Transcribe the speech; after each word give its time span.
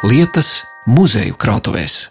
lietas 0.00 0.62
muzeju 0.88 1.34
krātuvēs. 1.36 2.06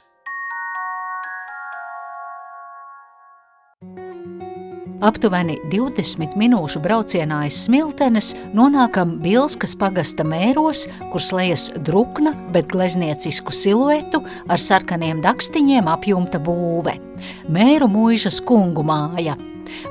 Aptuveni 5.01 5.55
20 5.71 6.35
minūšu 6.37 6.83
braucienā 6.83 7.39
aiz 7.47 7.63
smiltenes 7.63 8.35
nonākam 8.53 9.15
Bilskas 9.23 9.73
pagasta 9.79 10.21
mēros, 10.27 10.83
kur 11.09 11.23
slēdzas 11.23 11.81
drukna, 11.87 12.35
bet 12.53 12.69
glezniecisku 12.69 13.55
siluetu 13.55 14.21
ar 14.45 14.61
sarkaniem 14.61 15.23
dakstiņiem 15.25 15.89
apjumta 15.89 16.37
būve- 16.37 16.99
Mēru 17.55 17.89
mūžas 17.89 18.37
kungu 18.45 18.83
māja. 18.85 19.33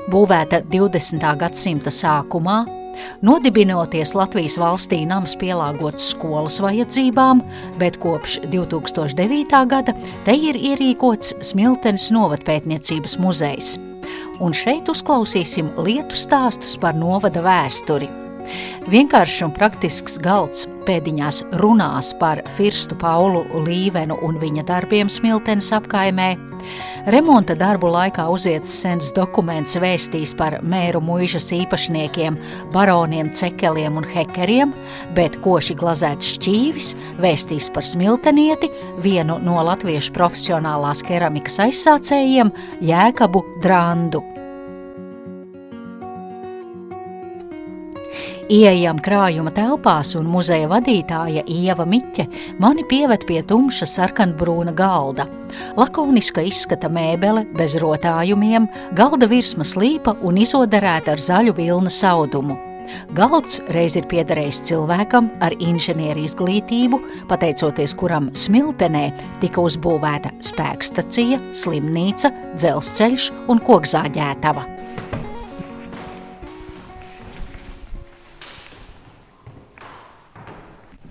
Būvēta 0.07 0.63
20. 0.71 1.35
gadsimta 1.35 1.89
sākumā, 1.89 2.78
Nodibinoties 3.25 4.15
Latvijas 4.17 4.57
valstī, 4.61 5.01
nams 5.07 5.35
pielāgots 5.39 6.11
skolas 6.13 6.59
vajadzībām, 6.63 7.43
bet 7.81 7.99
kopš 8.03 8.39
2009. 8.51 9.65
gada 9.69 9.95
te 10.25 10.35
ir 10.35 10.59
ierīkots 10.59 11.35
Smiltenes 11.51 12.09
novatpētniecības 12.15 13.19
muzejs 13.21 13.77
un 14.39 14.55
šeit 14.55 14.89
uzklausīsim 14.91 15.73
lietu 15.83 16.17
stāstus 16.17 16.77
par 16.79 16.97
novada 16.97 17.43
vēsturi. 17.45 18.09
Vienkāršs 18.89 19.43
un 19.45 19.55
praktisks 19.55 20.17
galds 20.23 20.67
pēdiņās 20.87 21.43
runās 21.61 22.13
par 22.19 22.41
Firstu 22.57 22.97
Paulu 22.99 23.43
Līvenu 23.65 24.17
un 24.25 24.39
viņa 24.41 24.65
darbiem 24.69 25.11
Smiltenes 25.11 25.71
apkaimē. 25.75 26.31
Remonta 27.09 27.55
darbu 27.57 27.89
laikā 27.93 28.25
uziets 28.29 28.71
sens 28.81 29.11
dokuments 29.15 29.77
vēstīs 29.79 30.35
par 30.37 30.59
mēru 30.61 31.01
muižas 31.03 31.49
īpašniekiem, 31.55 32.37
baroniem, 32.73 33.31
cekeliem 33.33 34.01
un 34.01 34.07
hekeriem, 34.13 34.73
bet 35.17 35.39
koši 35.45 35.77
glazēts 35.79 36.35
šķīvis 36.35 36.91
vēstīs 37.23 37.69
par 37.73 37.87
smiltenieti, 37.87 38.71
vienu 39.05 39.39
no 39.45 39.61
latviešu 39.69 40.13
profesionālās 40.17 41.05
keramikas 41.07 41.61
aizsācējiem, 41.69 42.51
Jēkabu 42.85 43.45
Drandu. 43.63 44.38
Ieejam 48.49 48.97
krājuma 48.97 49.51
telpās, 49.53 50.15
un 50.17 50.25
muzeja 50.25 50.65
vadītāja 50.71 51.43
Ieva 51.53 51.83
Miķe 51.85 52.23
mani 52.57 52.81
pieved 52.89 53.21
pie 53.29 53.43
tumša 53.45 53.85
sarkanbrūna 53.85 54.73
galda. 54.73 55.27
Lakoniska 55.77 56.41
izskata 56.49 56.89
mēbele, 56.89 57.43
bez 57.53 57.75
rotājumiem, 57.77 58.65
galda 58.97 59.29
virsmas 59.29 59.75
līpa 59.77 60.15
un 60.25 60.41
izodarēta 60.41 61.13
ar 61.13 61.21
zaļu 61.21 61.53
vilnas 61.61 61.99
audumu. 62.09 62.57
Galds 63.13 63.59
reiz 63.69 63.99
ir 64.01 64.09
piederējis 64.09 64.63
cilvēkam 64.71 65.29
ar 65.45 65.53
inženieru 65.61 66.25
izglītību, 66.25 67.03
pateicoties 67.29 67.93
kuram 68.01 68.31
smiltenē 68.33 69.05
tika 69.45 69.61
uzbūvēta 69.61 70.33
spēkstacija, 70.49 71.37
slimnīca, 71.53 72.33
dzelzceļš 72.57 73.31
un 73.45 73.61
kokzāģētava. 73.69 74.78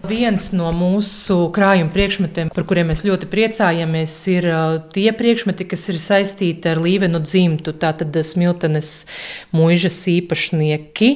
Viens 0.09 0.47
no 0.57 0.71
mūsu 0.73 1.35
krājuma 1.53 1.91
priekšmetiem, 1.93 2.49
par 2.55 2.65
kuriem 2.69 2.87
mēs 2.89 3.03
ļoti 3.05 3.27
priecājamies, 3.29 4.13
ir 4.33 4.47
tie 4.95 5.11
priekšmeti, 5.13 5.67
kas 5.69 5.83
ir 5.93 5.99
saistīti 6.01 6.71
ar 6.71 6.79
līvenu 6.81 7.21
dzimtu. 7.21 7.75
Tātad 7.77 8.17
smiltenes 8.25 9.05
mūžas 9.53 9.99
īpašnieki 10.09 11.11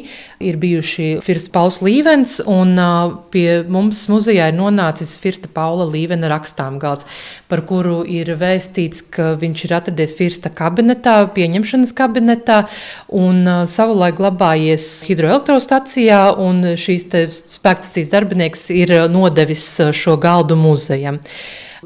ir 0.44 0.58
bijuši 0.60 1.06
Firsta 1.24 1.54
Pauls 1.54 1.78
Līvens, 1.80 2.34
un 2.44 2.76
pie 3.32 3.62
mums 3.64 4.02
muzejā 4.12 4.50
ir 4.52 4.58
nonācis 4.58 5.14
Firsta 5.22 5.48
Paula 5.48 5.86
Līvena 5.88 6.28
rakstām 6.32 6.76
galds, 6.82 7.08
par 7.48 7.64
kuru 7.68 8.02
ir 8.04 8.34
vēstīts, 8.36 9.06
ka 9.08 9.30
viņš 9.40 9.64
ir 9.70 9.76
atradies 9.78 10.16
Firsta 10.20 10.52
kabinetā, 10.52 11.16
pieņemšanas 11.32 11.94
kabinetā, 11.96 12.60
un 13.08 13.64
savulaik 13.64 14.20
glabājies 14.20 14.90
hidroelektrostacijā, 15.08 16.20
un 16.36 16.74
šīs 16.76 17.08
spēkstacijas 17.56 18.12
darbinieks 18.12 18.68
ir 18.74 18.81
ir 18.82 18.96
nodevis 19.12 19.66
uh, 19.80 19.92
šo 19.96 20.18
galdu 20.20 20.58
muzejam. 20.58 21.20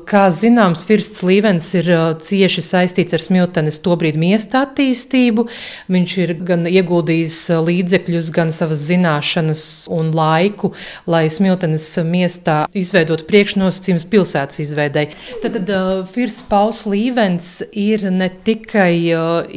Kā 0.07 0.27
zināms, 0.29 0.83
Firsts 0.85 1.23
Līvens 1.25 1.71
ir 1.79 1.87
uh, 1.89 2.03
cieši 2.21 2.61
saistīts 2.61 3.17
ar 3.17 3.23
Smiltenes 3.25 3.79
tobrīd 3.81 4.19
miesta 4.21 4.67
attīstību. 4.67 5.47
Viņš 5.89 6.17
ir 6.21 6.33
gan 6.45 6.69
ieguldījis 6.69 7.39
līdzekļus, 7.65 8.29
gan 8.37 8.53
savas 8.53 8.85
zināšanas 8.91 9.65
un 9.97 10.13
laiku, 10.13 10.75
lai 11.09 11.25
Smiltenes 11.33 11.89
miestā 12.05 12.59
izveidotu 12.77 13.25
priekšnosacījumus 13.31 14.07
pilsētas 14.13 14.61
izveidei. 14.67 15.09
Tad, 15.41 15.57
tad 15.57 15.75
Firsts 16.13 16.45
Pauls 16.51 16.85
Līvens 16.85 17.63
ir 17.73 18.05
ne 18.13 18.29
tikai 18.29 18.93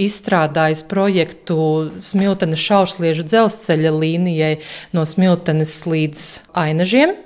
izstrādājis 0.07 0.87
projektu 0.87 1.59
Smiltenes 1.99 2.63
šausliežu 2.63 3.27
dzelzceļa 3.27 3.91
līnijai 3.99 4.53
no 4.95 5.03
Smiltenes 5.03 5.81
līdz 5.83 6.29
Ainažiem, 6.63 7.19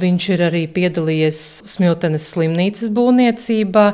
Viņš 0.00 0.26
ir 0.34 0.42
arī 0.46 0.62
piedalījies 0.70 1.40
Smiltenes 1.68 2.28
slimnīcas 2.32 2.90
būvniecībā, 2.96 3.84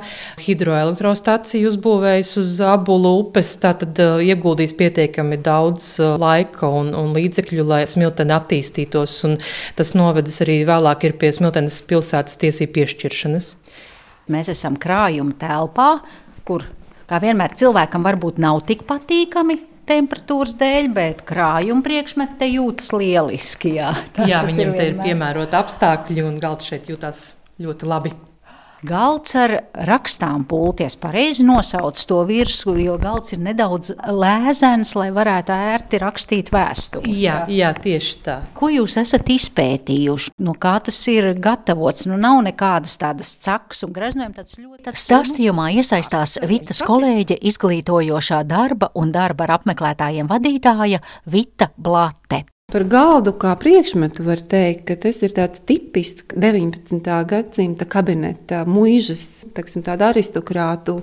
hidroelektrostaciju 0.45 1.71
uzbūvējis 1.73 2.33
uz 2.43 2.55
Abulu 2.65 3.13
upes, 3.23 3.55
tātad 3.63 3.99
uh, 4.03 4.23
ieguldījis 4.23 4.77
pietiekami 4.79 5.41
daudz 5.43 5.89
uh, 6.01 6.15
laika 6.21 6.71
un, 6.71 6.93
un 6.97 7.13
līdzekļu, 7.17 7.67
lai 7.67 7.83
Smiltene 7.91 8.37
attīstītos, 8.37 9.19
tas 9.79 9.95
novedis 9.99 10.41
arī 10.47 10.61
vēlāk 10.69 11.09
pie 11.21 11.33
Smiltenes 11.35 11.81
pilsētas 11.89 12.39
tiesību 12.43 12.77
piešķiršanas. 12.81 13.53
Mēs 14.33 14.51
esam 14.51 14.79
krājuma 14.81 15.37
telpā, 15.39 15.91
kur, 16.47 16.67
kā 17.11 17.23
vienmēr, 17.23 17.55
cilvēkam 17.59 18.07
varbūt 18.07 18.41
nav 18.43 18.65
tik 18.69 18.87
patīkami 18.89 19.61
temperatūras 19.89 20.57
dēļ, 20.61 20.89
bet 20.97 21.25
krājuma 21.29 21.85
priekšmeti 21.87 22.39
te 22.41 22.51
jūtas 22.51 22.93
lieliski. 22.97 23.77
Jā, 23.79 23.93
jā 24.31 24.45
viņam 24.47 24.73
ir 24.73 24.79
te 24.79 24.89
ir 24.93 25.03
piemēroti 25.03 25.61
apstākļi 25.61 26.27
un 26.27 26.41
galds 26.43 26.73
šeit 26.73 26.91
jūtas 26.93 27.29
ļoti 27.63 27.91
labi. 27.91 28.15
Galds 28.85 29.33
ar 29.39 29.53
rakstām 29.89 30.45
pulties 30.49 30.99
pareizi 31.01 31.45
nosauc 31.47 32.01
to 32.09 32.19
virsmu, 32.29 32.75
jo 32.81 32.97
galds 33.01 33.33
ir 33.33 33.41
nedaudz 33.41 33.95
lēzens, 34.13 34.93
lai 34.99 35.09
varētu 35.17 35.55
ērti 35.55 36.01
rakstīt 36.03 36.51
vēstules. 36.53 37.09
Jā, 37.17 37.39
jā. 37.49 37.73
tieši 37.73 38.19
tā. 38.27 38.37
Ko 38.57 38.69
jūs 38.73 38.99
esat 39.01 39.31
izpētījuši? 39.33 40.35
Nu, 40.45 40.57
kā 40.61 40.77
tas 40.85 40.99
ir 41.13 41.33
gatavots? 41.43 42.05
Nu, 42.11 42.19
nav 42.21 42.43
nekādas 42.47 42.99
tādas 43.01 43.37
cakas 43.41 43.85
un 43.87 43.95
greznojumi. 43.97 44.45
Ļoti... 44.67 44.97
Stāstījumā 45.07 45.71
iesaistās 45.81 46.37
Vitas 46.47 46.83
kolēģe 46.87 47.41
izglītojošā 47.49 48.43
darba 48.49 48.93
un 48.99 49.15
darba 49.15 49.49
ar 49.49 49.57
apmeklētājiem 49.61 50.29
vadītāja 50.31 51.01
Vita 51.33 51.73
Blate. 51.77 52.45
Par 52.67 52.83
galdu 52.91 53.31
kā 53.39 53.53
priekšmetu 53.55 54.25
var 54.27 54.41
teikt, 54.51 54.81
ka 54.89 54.97
tas 55.05 55.21
ir 55.23 55.31
tāds 55.37 55.61
tipisks 55.71 56.35
19. 56.35 56.99
gadsimta 57.31 57.87
kabineta 57.87 58.65
mūžas, 58.67 59.23
teiksim, 59.55 59.85
tāda 59.87 60.09
aristokrātu 60.11 60.97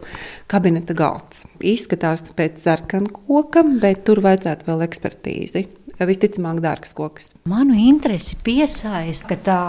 kabineta 0.51 0.91
galds. 0.91 1.45
Izskatās 1.63 2.25
pēc 2.35 2.59
sarkana 2.65 3.07
koka, 3.07 3.63
bet 3.79 4.03
tur 4.03 4.19
vajadzētu 4.27 4.67
vēl 4.67 4.85
ekspertīzi. 4.89 5.63
Visticamāk, 6.03 6.59
dārgs 6.59 6.91
koks. 6.99 7.31
Manu 7.47 7.79
interesi 7.79 8.35
piesaista, 8.43 9.31
ka 9.31 9.41
tā 9.47 9.61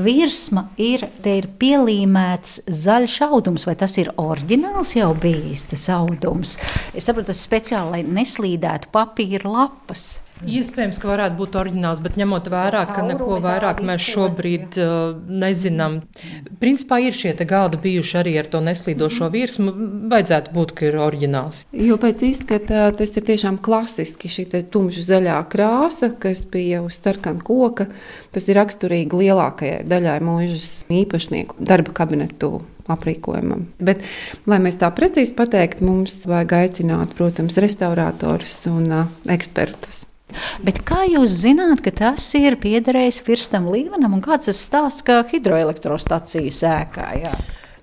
virsma 0.00 0.70
ir, 0.80 1.04
ir 1.20 1.52
pielīmēts 1.60 2.62
zaļš 2.64 3.22
audums, 3.28 3.68
vai 3.68 3.76
tas 3.76 4.00
ir 4.00 4.14
oriģināls 4.16 4.96
jau 4.96 5.12
bijis 5.12 5.68
tas 5.68 5.90
audums. 6.00 6.56
Es 6.96 7.04
saprotu, 7.04 7.34
tas 7.34 7.44
speciāli, 7.44 7.98
lai 7.98 8.22
neslīdētu 8.24 8.88
papīra 8.88 9.52
lapas. 9.52 10.14
Iespējams, 10.44 10.98
ka 11.00 11.08
varētu 11.08 11.38
būt 11.38 11.56
oriģināls, 11.56 12.02
bet 12.04 12.18
ņemot 12.20 12.50
vērā, 12.52 12.82
ka 12.90 13.04
neko 13.06 13.38
vairāk 13.40 13.80
mēs 13.86 14.04
šobrīd 14.04 14.76
uh, 14.82 15.14
nezinām. 15.32 16.02
Principā 16.60 16.98
ir 17.00 17.16
šie 17.16 17.32
galdi 17.48 17.80
bijuši 17.80 18.18
arī 18.20 18.34
ar 18.42 18.50
to 18.52 18.60
neslīdošo 18.64 19.30
virsmu. 19.32 19.72
Vajadzētu 20.12 20.52
būt, 20.52 20.74
ka 20.76 20.88
ir 20.90 20.98
oriģināls. 21.00 21.64
Jo 21.72 21.96
pēc 22.02 22.26
izskata 22.28 22.90
tas 22.96 23.16
ir 23.16 23.24
tiešām 23.30 23.56
klasiski. 23.64 24.28
Šī 24.36 24.44
tumša 24.72 25.06
zaļā 25.08 25.38
krāsa, 25.52 26.10
kas 26.20 26.44
bija 26.50 26.82
uz 26.84 27.00
sarkana 27.00 27.40
koka, 27.40 27.88
tas 28.36 28.48
ir 28.50 28.60
raksturīgi 28.60 29.22
lielākajai 29.24 29.84
daļai 29.88 30.18
mūžas 30.26 30.82
īpašnieku 30.92 31.62
darba 31.64 31.94
kabinetu 31.96 32.58
aprīkojumam. 32.92 33.66
Bet, 33.82 34.04
lai 34.46 34.60
mēs 34.62 34.78
tā 34.80 34.90
precīzi 34.94 35.34
pateiktu, 35.38 35.86
mums 35.88 36.20
vajag 36.28 36.58
aicināt, 36.60 37.16
protams, 37.18 37.56
restauratorus 37.62 38.60
un 38.70 38.84
uh, 38.92 39.08
ekspertus. 39.32 40.04
Bet 40.64 40.80
kā 40.88 41.04
jūs 41.06 41.36
zināt, 41.44 41.82
ka 41.84 41.92
tas 41.94 42.24
ir 42.38 42.58
piederējis 42.62 43.20
Firstam 43.26 43.68
Līvenam 43.72 44.16
un 44.16 44.24
kāds 44.24 44.50
tas 44.50 44.58
stāsts, 44.68 45.04
ka 45.06 45.22
hidroelektrostacijas 45.30 46.62
ēkā? 46.66 47.06
Jā. 47.22 47.36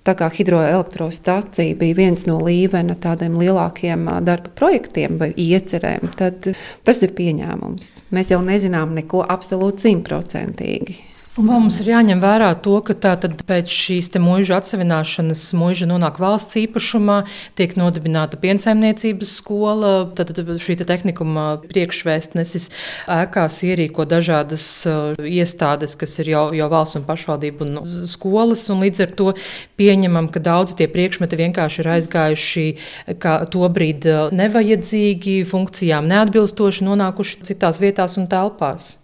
Tā 0.04 0.18
kā 0.20 0.28
hidroelektrostacija 0.36 1.78
bija 1.80 1.96
viens 1.96 2.26
no 2.28 2.42
līvena 2.44 2.98
tādiem 3.00 3.38
lielākiem 3.40 4.10
darba 4.28 4.52
projektiem 4.60 5.16
vai 5.22 5.30
iecerēm, 5.40 6.12
tad 6.20 6.50
tas 6.84 7.00
ir 7.06 7.16
pieņēmums. 7.16 7.94
Mēs 8.12 8.34
jau 8.34 8.42
nezinām 8.44 8.92
neko 9.00 9.24
absolūti 9.24 9.88
simtprocentīgi. 9.88 11.00
Un 11.34 11.48
mums 11.50 11.80
ir 11.82 11.88
jāņem 11.90 12.20
vērā 12.22 12.52
to, 12.62 12.76
ka 12.86 12.94
pēc 12.94 13.72
šīs 13.74 14.12
mūža 14.22 14.60
atsevināšanas 14.60 15.40
mūža 15.58 15.88
nonāk 15.90 16.20
valsts 16.22 16.60
īpašumā, 16.62 17.16
tiek 17.58 17.74
nodibināta 17.74 18.38
piensaimniecības 18.38 19.32
skola, 19.40 19.94
tad, 20.14 20.30
šī 20.38 20.78
te 20.78 20.86
tehnikuma 20.86 21.48
priekšvēstnesis 21.66 22.70
ēkās 23.18 23.58
ierīko 23.66 24.06
dažādas 24.06 24.68
uh, 24.86 25.18
iestādes, 25.26 25.98
kas 25.98 26.20
ir 26.22 26.30
jau, 26.36 26.46
jau 26.54 26.70
valsts 26.70 27.02
un 27.02 27.10
pašvaldību 27.10 27.66
un 27.66 28.06
skolas, 28.06 28.70
un 28.70 28.86
līdz 28.86 29.06
ar 29.08 29.18
to 29.18 29.34
pieņemam, 29.82 30.30
ka 30.30 30.38
daudzi 30.38 30.84
tie 30.84 30.92
priekšmeti 30.94 31.46
vienkārši 31.48 31.82
ir 31.82 31.96
aizgājuši 31.98 32.72
kā 33.18 33.40
to 33.50 33.66
brīdi 33.74 34.20
uh, 34.20 34.28
nevajadzīgi, 34.38 35.40
funkcijām 35.50 36.14
neatbilstoši, 36.14 36.92
nonākuši 36.94 37.48
citās 37.50 37.82
vietās 37.82 38.22
un 38.22 38.30
telpās. 38.30 39.00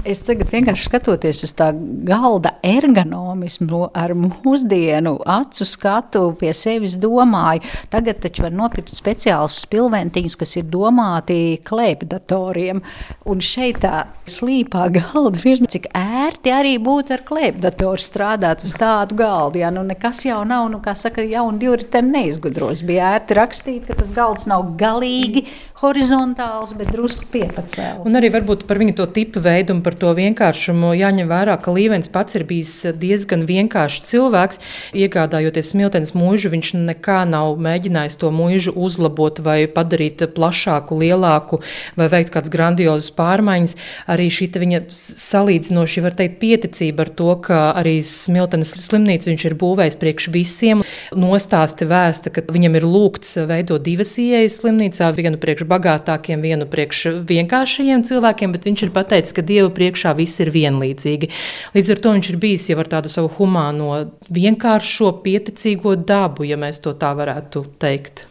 Es 0.00 0.22
tagad 0.24 0.48
vienkārši 0.48 0.86
skatoties 0.86 1.42
uz 1.44 1.50
tā 1.56 1.66
galda 2.08 2.54
ergonomismu, 2.64 3.82
ar 3.92 4.14
mūsdienu 4.16 5.18
acu 5.28 5.66
skatu 5.68 6.22
pie 6.40 6.54
sevis 6.56 6.94
domāju, 7.00 7.66
tagad 7.92 8.22
taču 8.24 8.46
var 8.46 8.54
nopirkt 8.56 8.92
speciālus 8.94 9.58
spilventiņus, 9.66 10.38
kas 10.40 10.56
ir 10.56 10.70
domāti 10.72 11.58
klēpdatoriem. 11.68 12.80
Un 13.28 13.44
šeit 13.44 13.82
tā 13.84 14.06
slīpā 14.30 14.86
galda 14.96 15.42
virsma, 15.42 15.68
cik 15.68 15.90
ērti 15.92 16.54
arī 16.54 16.76
būtu 16.80 17.18
ar 17.18 17.24
klēpdatoru 17.28 18.00
strādāt 18.00 18.64
uz 18.64 18.72
tādu 18.80 19.18
galdu. 19.20 19.60
Ja 19.60 19.68
nu 19.74 19.84
nekas 19.84 20.24
jau 20.24 20.40
nav, 20.48 20.70
nu 20.72 20.80
kā 20.80 20.96
saka, 20.96 21.26
jauni 21.28 21.60
divriteni 21.60 22.16
neizgudros. 22.16 22.80
Bija 22.88 23.18
ērti 23.18 23.36
rakstīt, 23.36 23.84
ka 23.90 24.00
tas 24.00 24.14
galds 24.16 24.48
nav 24.48 24.72
galīgi 24.80 25.44
horizontāls, 25.80 26.74
bet 26.76 26.90
drusku 26.92 27.24
piepacēls. 27.32 28.04
Un 28.08 28.18
arī 28.18 28.28
varbūt 28.32 28.66
par 28.68 28.80
viņu 28.80 28.96
to 28.98 29.06
tipu 29.16 29.40
veidu 29.44 29.72
un 29.72 29.80
par 29.84 29.89
to 29.98 30.12
vienkāršumu 30.16 30.92
jāņem 30.98 31.30
vērā, 31.30 31.56
ka 31.62 31.72
Līvens 31.74 32.10
pats 32.12 32.36
ir 32.38 32.44
bijis 32.48 32.72
diezgan 33.00 33.46
vienkāršs 33.48 34.04
cilvēks. 34.10 34.60
Iegādājoties 34.96 35.72
smiltenes 35.72 36.14
mūžu, 36.16 36.50
viņš 36.52 36.72
nekā 36.90 37.22
nav 37.30 37.56
mēģinājis 37.62 38.18
to 38.20 38.30
mūžu 38.34 38.74
uzlabot 38.76 39.40
vai 39.44 39.64
padarīt 39.70 40.24
plašāku, 40.36 40.98
lielāku 41.00 41.60
vai 41.98 42.08
veikt 42.12 42.34
kādas 42.34 42.52
grandiozas 42.52 43.10
pārmaiņas. 43.16 43.76
Arī 44.10 44.28
šī 44.32 44.50
viņa 44.60 44.82
salīdzinoši, 44.94 46.04
var 46.04 46.16
teikt, 46.18 46.38
pieticība 46.42 47.06
ar 47.06 47.12
to, 47.16 47.30
ka 47.44 47.60
arī 47.78 47.98
smiltenes 48.04 48.74
slimnīcu 48.82 49.30
viņš 49.30 49.46
ir 49.48 49.56
būvējis 49.60 49.98
priekš 50.00 50.28
visiem. 50.34 50.84
Nostāsti 51.16 51.88
vēsta, 51.90 52.32
ka 52.34 52.44
viņam 52.50 52.78
ir 52.80 52.86
lūgts 52.88 53.36
veidot 53.48 53.82
divas 53.86 54.16
ieejas 54.20 54.60
slimnīcā, 54.60 55.10
vienu 55.16 55.40
priekš 55.40 55.66
bagātākiem, 55.70 56.42
vienu 56.44 56.68
priekš 56.70 57.06
vienkāršajiem 57.28 58.04
cilvēkiem, 58.08 58.54
bet 58.54 58.68
viņš 58.68 58.86
ir 58.86 58.94
pateicis, 58.94 59.34
ka 59.36 59.44
Dieva 59.46 59.70
priekšā 59.80 60.14
viss 60.20 60.44
ir 60.44 60.52
vienlīdzīgi. 60.54 61.32
Līdz 61.76 61.94
ar 61.96 62.04
to 62.04 62.16
viņš 62.16 62.32
ir 62.34 62.40
bijis 62.44 62.70
jau 62.70 62.80
ar 62.82 62.92
tādu 62.98 63.12
savu 63.12 63.32
humāno, 63.38 63.92
vienkāršo, 64.30 65.14
pieticīgo 65.24 65.96
dabu, 65.96 66.46
ja 66.48 66.60
mēs 66.60 66.82
to 66.84 66.94
tā 67.00 67.14
varētu 67.16 67.66
teikt. 67.80 68.26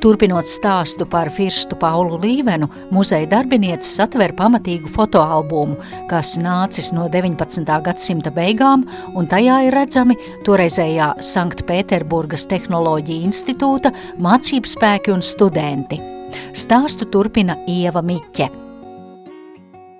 Turpinot 0.00 0.48
stāstu 0.48 1.04
par 1.04 1.28
Firstu 1.28 1.76
Paulu 1.76 2.16
Līvenu, 2.22 2.70
muzeja 2.88 3.26
darbinieces 3.28 3.98
atver 4.00 4.32
pamatīgu 4.38 4.88
fotoalbumu, 4.94 5.76
kas 6.08 6.38
nācis 6.40 6.88
no 6.96 7.04
19. 7.12 7.68
gadsimta 7.84 8.32
beigām, 8.32 8.86
un 9.12 9.28
tajā 9.28 9.58
ir 9.66 9.76
redzami 9.76 10.16
toreizējā 10.48 11.10
Sanktpēterburgas 11.32 12.48
Tehnoloģija 12.48 13.28
institūta 13.28 13.92
mācību 14.24 14.72
spēki 14.72 15.12
un 15.12 15.20
studenti. 15.20 16.00
Stāstu 16.56 17.10
turpina 17.12 17.60
Ieva 17.68 18.00
Miķe. 18.00 18.69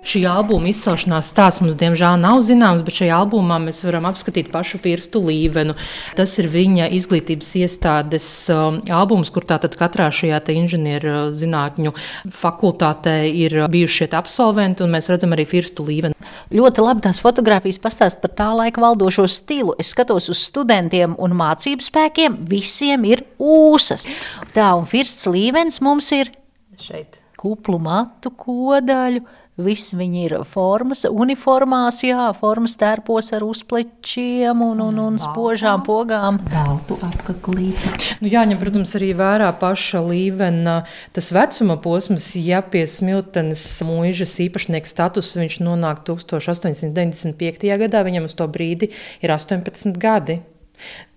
Šī 0.01 0.23
albuma 0.25 0.71
izcelšanās 0.71 1.29
stāsts 1.29 1.61
mums, 1.61 1.75
diemžēl, 1.77 2.15
nav 2.23 2.39
zināms, 2.41 2.81
bet 2.87 2.97
šajā 2.97 3.19
albumā 3.21 3.59
mēs 3.61 3.83
varam 3.85 4.07
apskatīt 4.09 4.49
pašu 4.49 4.79
Firstu 4.81 5.21
Līvenu. 5.27 5.75
Tas 6.17 6.33
ir 6.41 6.49
viņa 6.49 6.87
izglītības 6.97 7.51
iestādes 7.61 8.29
um, 8.55 8.79
albums, 8.89 9.29
kur 9.35 9.45
tātad 9.45 9.77
katrā 9.77 10.09
šajā 10.09 10.41
inženieru 10.55 11.35
zinātņu 11.37 11.93
fakultātē 12.33 13.19
ir 13.29 13.59
bijuši 13.69 13.99
šie 14.01 14.09
absolventi, 14.17 14.87
un 14.87 14.97
mēs 14.97 15.11
redzam 15.13 15.37
arī 15.37 15.45
Firstu 15.51 15.85
Līvenu. 15.85 16.17
Ļoti 16.51 16.87
labi 16.87 17.05
tās 17.05 17.21
fotogrāfijas 17.21 17.79
pastāst 17.83 18.23
par 18.25 18.33
tā 18.39 18.49
laika 18.57 18.81
valdošo 18.81 19.27
stilu. 19.29 19.77
Es 19.79 19.93
skatos 19.93 20.31
uz 20.33 20.41
studentiem 20.49 21.13
un 21.21 21.37
mācību 21.37 21.85
spēkiem, 21.85 22.41
visiem 22.49 23.05
ir 23.11 23.27
ūsas. 23.37 24.09
Tā, 24.57 24.73
un 24.81 24.89
Firsts 24.89 25.29
Līvens 25.29 25.83
mums 25.85 26.09
ir 26.17 26.33
šeit 26.81 27.21
kuplu 27.41 27.79
matu 27.81 28.33
kodaļu 28.37 29.23
Viss 29.59 29.93
viņi 29.93 30.21
ir 30.25 30.33
formas, 30.49 31.03
uniformās, 31.05 31.99
jā, 32.07 32.29
formas 32.39 32.77
tērpos 32.81 33.33
ar 33.37 33.45
uzplečiem 33.45 34.63
un, 34.65 34.79
un, 34.87 35.01
un 35.03 35.19
spožām 35.21 35.83
pogām. 35.85 36.39
Baltu 36.53 36.97
apaklīti. 37.05 37.91
Nu, 38.23 38.31
jāņem, 38.31 38.61
protams, 38.63 38.95
arī 38.97 39.11
vērā 39.19 39.51
paša 39.61 40.01
līvena 40.07 40.77
tas 41.17 41.33
vecuma 41.37 41.77
posms, 41.83 42.31
ja 42.41 42.63
pie 42.63 42.87
smiltenes 42.89 43.65
mūžas 43.85 44.39
īpašnieka 44.47 44.89
status 44.89 45.35
viņš 45.37 45.59
nonāk 45.67 46.07
1895. 46.09 47.69
gadā, 47.85 48.07
viņam 48.07 48.31
uz 48.31 48.39
to 48.39 48.49
brīdi 48.49 48.93
ir 49.21 49.35
18 49.37 49.99
gadi. 50.01 50.41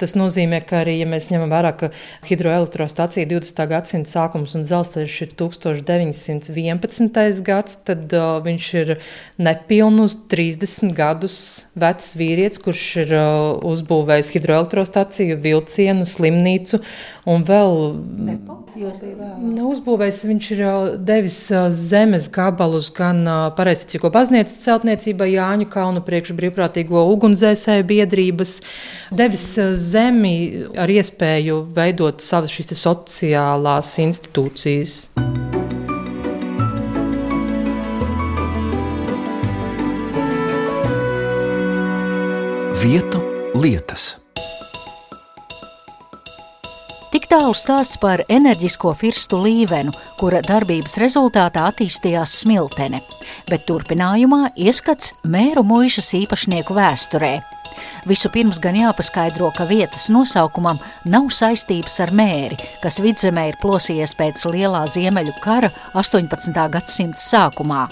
Tas 0.02 0.16
nozīmē, 0.20 0.60
ka 0.68 0.82
arī, 0.84 0.98
ja 1.02 1.08
mēs 1.10 1.30
ņemam 1.32 1.52
vērā, 1.54 1.74
ka 1.80 1.90
hidroelektrostacija 2.28 3.28
20. 3.30 3.64
gadsimta 3.72 4.12
sākums 4.12 4.56
un 4.58 4.66
dzelzceļš 4.68 5.18
ir 5.26 5.36
1911. 5.40 7.44
gads, 7.48 7.80
tad 7.88 8.16
uh, 8.18 8.38
viņš 8.44 8.70
ir 8.82 8.96
nepilnus 9.42 10.18
30 10.32 10.94
gadus 10.98 11.38
vecs 11.80 12.14
vīrietis, 12.20 12.62
kurš 12.64 12.86
ir 13.06 13.16
uh, 13.18 13.26
uzbūvējis 13.74 14.34
hidroelektrostaciju, 14.38 15.40
vilcienu, 15.44 16.08
slimnīcu 16.10 16.82
un 17.30 17.46
vēl. 17.48 17.80
Neuzbūvējis, 18.74 20.20
viņš 20.28 20.48
ir 20.56 20.64
devis 21.06 21.38
zemes 21.78 22.28
gabalus 22.34 22.90
gan 22.96 23.22
Pareizticīgo 23.58 24.10
baznīcas 24.14 24.56
celtniecībai, 24.66 25.30
Jāņu 25.36 25.68
kalnu 25.72 26.04
priekš 26.06 26.34
brīvprātīgo 26.38 27.04
ugunsdzēsēju 27.14 27.86
biedrības, 27.90 28.58
devis 29.14 29.46
zemi 29.80 30.66
ar 30.78 30.92
iespēju 30.92 31.60
veidot 31.76 32.24
savas 32.24 32.54
sociālās 32.78 33.94
institūcijas. 34.04 34.98
Vietu 42.84 43.24
lietas. 43.56 44.23
Tālu 47.54 47.62
stāsts 47.62 48.00
par 48.02 48.22
enerģisko 48.34 48.96
firstu 48.98 49.38
līvenu, 49.38 49.92
kura 50.18 50.40
darbības 50.42 50.96
rezultātā 50.98 51.68
attīstījās 51.70 52.34
smiltene, 52.40 53.04
bet 53.46 53.68
turpinājumā 53.70 54.56
ieskats 54.58 55.14
mēru 55.22 55.62
muižas 55.62 56.10
īpašnieku 56.18 56.74
vēsturē. 56.74 57.32
Vispirms 58.10 58.58
gan 58.58 58.82
jāpaskaidro, 58.82 59.52
ka 59.54 59.70
vietas 59.70 60.10
nosaukumam 60.10 60.82
nav 61.06 61.30
saistības 61.30 62.02
ar 62.02 62.18
mēri, 62.18 62.58
kas 62.82 62.98
vidzemē 63.06 63.52
ir 63.52 63.62
plosījies 63.62 64.18
pēc 64.18 64.50
Lielā 64.50 64.88
Ziemeļu 64.90 65.38
kara 65.46 65.70
18. 65.94 66.58
gadsimta 66.74 67.22
sākumā. 67.22 67.86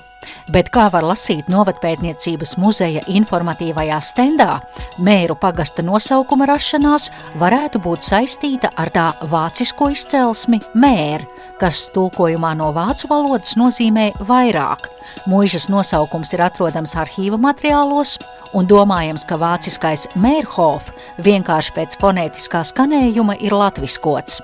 Bet 0.51 0.70
kā 0.74 0.88
var 0.94 1.06
lasīt 1.08 1.50
novatpētniecības 1.51 2.56
muzeja 2.62 3.01
informatīvajā 3.10 4.00
stendā, 4.06 4.60
mēru 5.01 5.38
pagasta 5.40 5.84
nosaukuma 5.86 6.48
rašanās 6.50 7.10
varētu 7.42 7.82
būt 7.84 8.06
saistīta 8.06 8.72
ar 8.80 8.92
tā 8.94 9.08
vācisko 9.32 9.92
izcelsmi 9.96 10.62
mēr, 10.75 11.25
kas 11.62 11.88
tulkojumā 11.96 12.54
no 12.58 12.72
vācu 12.75 13.10
valodas 13.12 13.56
nozīmē 13.60 14.12
vairāk. 14.28 14.90
Mūžas 15.30 15.70
nosaukums 15.72 16.34
ir 16.36 16.46
atrodams 16.46 16.96
arhīva 16.98 17.40
materiālos, 17.42 18.18
un 18.58 18.68
domājams, 18.70 19.25
ka 19.28 19.38
vāciskais 19.42 20.08
mērhof 20.16 20.90
vienkārši 21.24 21.78
pēc 21.78 22.00
fonētiskā 22.01 22.63
skanējuma 22.72 23.38
ir 23.46 23.56
latviskots. 23.58 24.42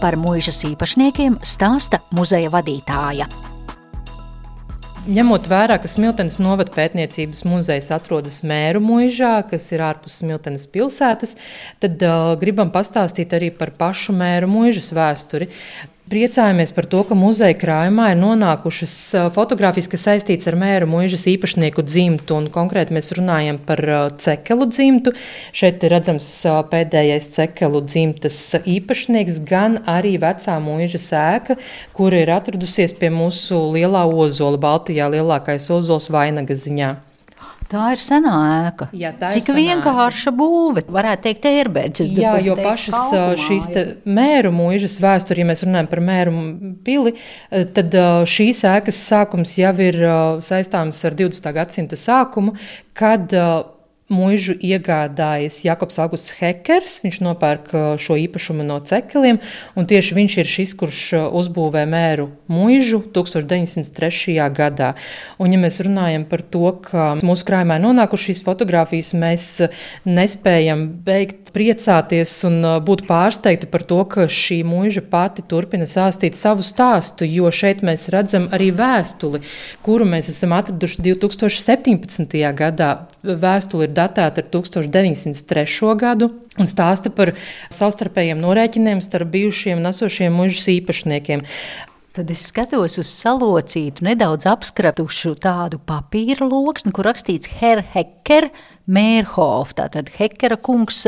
Par 0.00 0.16
mūžas 0.20 0.62
īpašniekiem 0.70 1.40
stāsta 1.44 2.00
muzeja 2.14 2.52
vadītāja. 2.54 3.28
Ņemot 5.06 5.44
vērā, 5.46 5.76
ka 5.78 5.86
Smiltenes 5.86 6.40
novada 6.42 6.72
pētniecības 6.74 7.44
muzejs 7.46 7.92
atrodas 7.94 8.40
Mēru 8.42 8.80
mūžā, 8.82 9.36
kas 9.46 9.68
ir 9.70 9.84
ārpus 9.86 10.16
Smiltenes 10.18 10.64
pilsētas, 10.66 11.36
tad 11.78 12.02
uh, 12.02 12.32
gribam 12.40 12.72
pastāstīt 12.74 13.36
arī 13.36 13.52
par 13.54 13.70
pašu 13.78 14.16
Mēru 14.18 14.50
mūžas 14.50 14.90
vēsturi. 14.96 15.46
Priecājamies 16.06 16.70
par 16.70 16.86
to, 16.86 17.00
ka 17.02 17.16
muzeja 17.18 17.56
krājumā 17.58 18.12
ir 18.12 18.18
nonākušas 18.20 18.92
fotogrāfijas, 19.34 19.88
kas 19.90 20.04
saistītas 20.06 20.46
ar 20.46 20.54
mēru 20.60 20.86
mūžas 20.86 21.24
īpašnieku 21.32 21.82
dzimtu. 21.82 22.36
Konkrēti 22.54 22.94
mēs 22.94 23.10
runājam 23.18 23.58
par 23.58 23.82
cekelu 24.22 24.68
dzimtu. 24.70 25.16
Šeit 25.50 25.82
ir 25.82 25.90
redzams 25.96 26.28
pēdējais 26.70 27.26
cekelu 27.34 27.80
dzimtas 27.90 28.38
īpašnieks, 28.62 29.40
gan 29.50 29.80
arī 29.82 30.14
vecā 30.22 30.54
mūža 30.62 31.02
sēka, 31.08 31.58
kur 31.98 32.14
ir 32.14 32.30
atradusies 32.36 32.94
pie 32.94 33.10
mūsu 33.10 33.58
lielā 33.74 34.06
ozola, 34.06 34.62
Baltijā 34.62 35.10
lielākais 35.10 35.66
ozols 35.74 36.06
vainaga 36.14 36.54
ziņā. 36.54 36.92
Tā 37.70 37.88
ir 37.96 38.00
senā 38.02 38.34
ēka. 38.68 38.88
Jā, 38.94 39.10
tā 39.18 39.30
Cik 39.32 39.50
ir 39.50 39.58
vienkārša 39.58 40.32
būve, 40.36 40.84
varētu 40.92 41.26
teikt, 41.26 41.48
ērbēdz. 41.50 42.02
Jā, 42.14 42.36
jo 42.46 42.54
pašas 42.60 43.14
šīs 43.42 43.68
mēru 44.06 44.52
mūžas 44.54 44.98
vēsture, 45.02 45.42
ja 45.42 45.50
mēs 45.50 45.64
runājam 45.66 45.90
par 45.90 46.02
mēru 46.06 46.34
pili, 46.86 47.16
tad 47.50 47.96
šīs 48.30 48.62
ēkas 48.70 49.00
sākums 49.10 49.56
jau 49.58 49.74
ir 49.82 49.98
saistāms 50.46 51.02
ar 51.08 51.18
20. 51.18 51.50
gadsimta 51.58 51.98
sākumu, 51.98 52.54
kad 52.96 53.34
Mūžu 54.06 54.54
iegādājas 54.62 55.64
Jakobs 55.66 55.96
Augusts 55.98 56.36
Hekers. 56.38 57.00
Viņš 57.02 57.16
nopērk 57.26 57.72
uh, 57.74 57.86
šo 57.98 58.14
īpašumu 58.22 58.62
no 58.62 58.76
cekeliem, 58.86 59.40
un 59.74 59.88
tieši 59.90 60.14
viņš 60.14 60.36
ir 60.38 60.46
šis, 60.46 60.74
kurš 60.78 61.00
uh, 61.18 61.24
uzbūvē 61.34 61.82
mēru 61.90 62.28
mūžu 62.46 63.00
1903. 63.10 64.36
gadā. 64.54 64.92
Un, 65.42 65.50
ja 65.50 65.58
mēs 65.58 65.80
runājam 65.82 66.22
par 66.30 66.44
to, 66.46 66.70
ka 66.84 67.08
mūsu 67.18 67.48
krājumā 67.48 67.80
nonākušas 67.82 68.28
šīs 68.30 68.44
fotogrāfijas, 68.46 69.10
mēs 69.18 69.48
uh, 69.66 69.82
nespējam 70.06 70.86
beigt 71.02 71.50
priecāties 71.56 72.36
un 72.46 72.62
būt 72.86 73.02
pārsteigti 73.10 73.66
par 73.74 73.82
to, 73.90 73.98
ka 74.06 74.28
šī 74.30 74.60
mūža 74.70 75.02
pati 75.10 75.42
turpina 75.50 75.90
sāstīt 75.90 76.38
savu 76.38 76.62
stāstu, 76.62 77.26
jo 77.26 77.50
šeit 77.50 77.82
mēs 77.82 78.06
redzam 78.14 78.46
arī 78.54 78.70
vēstuli, 78.70 79.42
kuru 79.82 80.06
mēs 80.14 80.30
esam 80.30 80.54
atraduši 80.54 81.02
2017. 81.10 82.38
gadā. 82.54 82.92
Vēstuli 83.26 83.88
ir 83.88 83.94
datēta 83.96 84.44
ar 84.44 84.48
1903. 84.54 85.66
gadu 85.98 86.30
un 86.56 86.70
stāsta 86.70 87.10
par 87.10 87.34
savstarpējiem 87.74 88.38
norēķiniem 88.44 89.02
starp 89.02 89.32
bijušiem 89.34 89.82
un 89.82 89.90
esošiem 89.90 90.36
mužas 90.36 90.68
īpašniekiem. 90.76 91.42
Tad 92.16 92.30
es 92.32 92.46
skatos 92.48 92.96
uz 93.02 93.10
salocītu, 93.12 94.06
nedaudz 94.06 94.46
apskratušu 94.48 95.34
tādu 95.42 95.76
papīra 95.84 96.46
loksni, 96.48 96.94
kur 96.96 97.10
rakstīts 97.10 97.50
Herr 97.58 97.82
Hecker, 97.92 98.48
Mērhof, 98.86 99.74
tātad 99.76 100.08
Hekera 100.14 100.56
kungs 100.56 101.02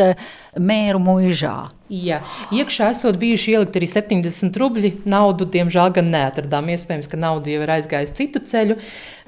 mēru 0.59 1.01
mužā. 1.01 1.57
Jā, 1.89 2.19
iekšā 2.53 2.91
esot 2.93 3.17
bijuši 3.17 3.55
ielikt 3.55 3.77
arī 3.81 3.87
70 3.89 4.57
rubļi. 4.61 4.91
Naudu, 5.09 5.47
diemžēl, 5.49 5.95
gan 5.97 6.11
neatradām. 6.13 6.69
Iespējams, 6.75 7.09
ka 7.09 7.21
nauda 7.21 7.49
jau 7.49 7.63
ir 7.65 7.73
aizgājusi 7.79 8.17
citu 8.19 8.43
ceļu. 8.45 8.77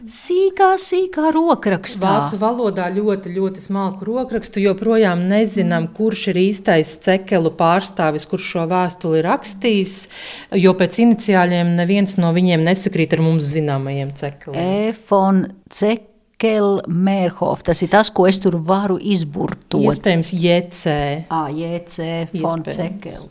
Sīkā, 0.00 0.74
sīkā 0.80 1.30
rokrakstā. 1.32 2.04
Vācu 2.04 2.40
valodā 2.40 2.90
ļoti, 2.92 3.32
ļoti 3.32 3.64
smalku 3.64 4.04
rokrakstu. 4.08 4.60
Joprojām 4.64 5.24
nezinām, 5.30 5.88
mm. 5.88 5.94
kurš 5.96 6.26
ir 6.34 6.42
īstais 6.42 6.92
cekelu 7.04 7.54
pārstāvis, 7.56 8.28
kurš 8.28 8.52
šo 8.54 8.66
vēstuli 8.68 9.24
rakstījis. 9.24 9.96
Jo 10.60 10.76
pēc 10.76 11.00
iniciāļiem 11.06 11.72
neviens 11.80 12.18
no 12.20 12.34
viņiem 12.36 12.64
nesakrīt 12.68 13.16
ar 13.16 13.24
mums 13.24 13.48
zināmajiem 13.54 14.12
cekeliem. 14.20 14.92
Efon 14.92 15.46
cek 16.40 16.48
Kelmerhof. 16.48 17.62
Tas 17.62 17.82
ir 17.82 17.90
tas, 17.90 18.10
ko 18.10 18.26
es 18.26 18.40
tur 18.40 18.56
varu 18.56 18.98
izburtot. 18.98 19.80
Iespējams, 19.80 20.32
JC. 20.32 21.26
Ah, 21.30 21.48
JC 21.48 22.30
Fonsekel. 22.40 23.26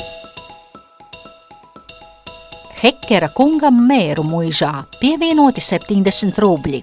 Hekera 2.80 3.28
kungam 3.36 3.76
mēru 3.90 4.24
mūžā 4.24 4.86
pievienoti 5.02 5.60
70 5.60 6.38
rubļi. 6.40 6.80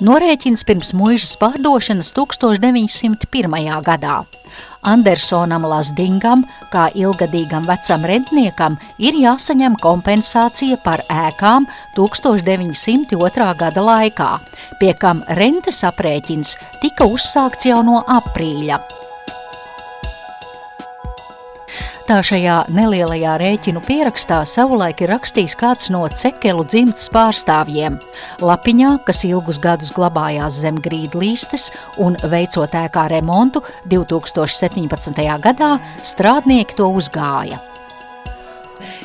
Norēķins 0.00 0.62
pirms 0.64 0.92
mūžas 0.94 1.34
pārdošanas 1.40 2.12
1901. 2.14 3.82
gadā. 3.82 4.20
Andersonam 4.86 5.66
Lasdingam, 5.66 6.44
kā 6.72 6.88
ilgadīgam 6.94 7.66
vecam 7.68 8.06
rentniekam, 8.06 8.78
ir 8.98 9.18
jāsaņem 9.18 9.76
kompensācija 9.82 10.78
par 10.84 11.02
ēkām 11.10 11.66
1902. 11.98 13.50
gada 13.64 13.84
laikā, 13.90 14.30
pie 14.80 14.94
kam 14.94 15.24
rentes 15.40 15.82
aprēķins 15.86 16.56
tika 16.80 17.10
uzsākts 17.10 17.70
jau 17.70 17.82
no 17.86 18.02
aprīļa. 18.06 18.99
Tā 22.10 22.16
šajā 22.26 22.54
nelielajā 22.74 23.36
rēķinu 23.38 23.78
pierakstā 23.86 24.40
savulaik 24.42 25.04
ir 25.04 25.12
rakstījis 25.12 25.52
kāds 25.54 25.92
no 25.94 26.00
cekelu 26.10 26.64
dzimtas 26.66 27.06
pārstāvjiem. 27.14 28.00
Lapiņā, 28.42 28.96
kas 29.06 29.22
ilgus 29.28 29.60
gadus 29.62 29.92
glabājās 29.94 30.58
zem 30.58 30.80
grīdlīstes 30.82 31.68
un 32.02 32.18
veicot 32.32 32.74
ēkā 32.74 33.04
remontu 33.14 33.62
2017. 33.94 35.22
gadā, 35.46 35.70
strādnieki 36.02 36.80
to 36.80 36.90
uzgāja. 36.98 37.62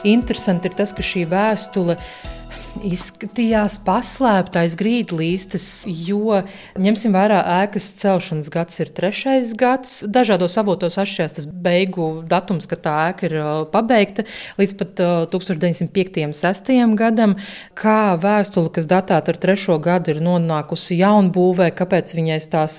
Interesanti 0.02 0.74
ir 0.74 0.80
tas, 0.82 0.90
ka 0.90 1.06
šī 1.06 1.28
vēstule 1.30 2.00
ir 2.00 2.35
izskatījās 2.84 3.78
paslēptais 3.86 4.76
grīdlīstis, 4.80 5.66
jo 5.88 6.42
ņemsim 6.82 7.16
vērā 7.16 7.40
ēkas 7.62 7.88
celšanas 8.02 8.50
gads 8.54 8.82
ir 8.84 8.92
trešais 8.96 9.54
gads. 9.58 9.98
Dažādos 10.04 10.58
avotos 10.60 10.98
atšķirās 11.02 11.38
tas 11.38 11.48
beigu 11.48 12.24
datums, 12.28 12.68
kad 12.70 12.84
tā 12.86 12.96
ēka 13.12 13.30
ir 13.30 13.36
pabeigta 13.72 14.26
līdz 14.60 14.76
pat 14.80 15.04
1905. 15.34 16.22
un 16.28 16.36
6. 16.36 16.74
gadam. 17.00 17.38
Kā 17.78 18.16
vēstule, 18.22 18.72
kas 18.76 18.90
datēta 18.92 19.34
ar 19.34 19.40
trešo 19.42 19.78
gadu, 19.84 20.16
ir 20.16 20.22
nonākusi 20.26 21.00
jaunbūvē, 21.00 21.72
kāpēc 21.78 22.16
viņai 22.18 22.40
tās 22.52 22.78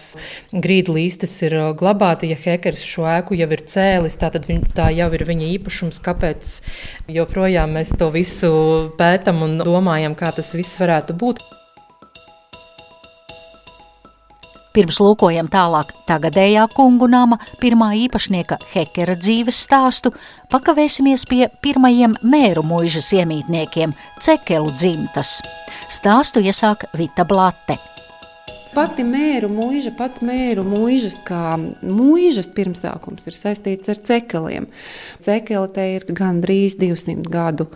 grīdlīstis 0.53 1.37
ir 1.49 1.59
glabāti, 1.79 2.31
ja 2.33 2.39
Hekers 2.41 2.85
šo 2.87 3.07
ēku 3.17 3.39
jau 3.39 3.49
ir 3.57 3.65
cēlis, 3.67 4.19
tātad 4.21 4.49
viņ, 4.51 4.63
tā 4.77 4.91
jau 4.95 5.09
ir 5.17 5.27
viņa 5.29 5.51
īpašums, 5.57 6.03
kāpēc 6.05 6.55
joprojām 7.13 7.77
mēs 7.79 7.95
to 7.99 8.11
visu 8.15 8.53
pētam 9.01 9.43
un 9.47 9.59
domājam 9.63 9.86
domājam, 9.87 10.17
kā 10.19 10.33
tas 10.35 10.55
viss 10.55 10.79
varētu 10.81 11.15
būt. 11.15 11.43
Pirms 14.77 14.99
lūkojam 15.01 15.49
tālāk 15.49 15.95
tagadējā 16.05 16.67
kungu 16.75 17.07
nama 17.09 17.39
pirmā 17.63 17.95
īpašnieka 17.97 18.59
Hekera 18.75 19.15
dzīves 19.17 19.57
stāstu, 19.57 20.13
pakavēsimies 20.53 21.25
pie 21.31 21.47
pirmajiem 21.65 22.19
mēru 22.21 22.63
mūžas 22.63 23.09
iemītniekiem- 23.17 23.95
Cekelu 24.25 24.71
dzimtas. 24.77 25.41
Stāstu 25.89 26.45
iesāk 26.45 26.91
Vita 26.93 27.25
Blate. 27.25 27.96
Pati 28.77 29.07
mēru 29.09 29.49
mūža, 29.49 29.89
pats 29.97 30.21
mēru 30.21 30.61
mūžas, 30.67 31.15
kā 31.25 31.55
mūžas 31.81 32.51
pirmsākums, 32.53 33.25
ir 33.25 33.39
saistīts 33.39 33.89
ar 33.89 34.03
cekeliem. 34.05 34.67
Cekeli 35.25 35.71
te 35.73 35.87
ir 35.95 36.05
gandrīz 36.19 36.77
200 36.77 37.25
gadu 37.33 37.71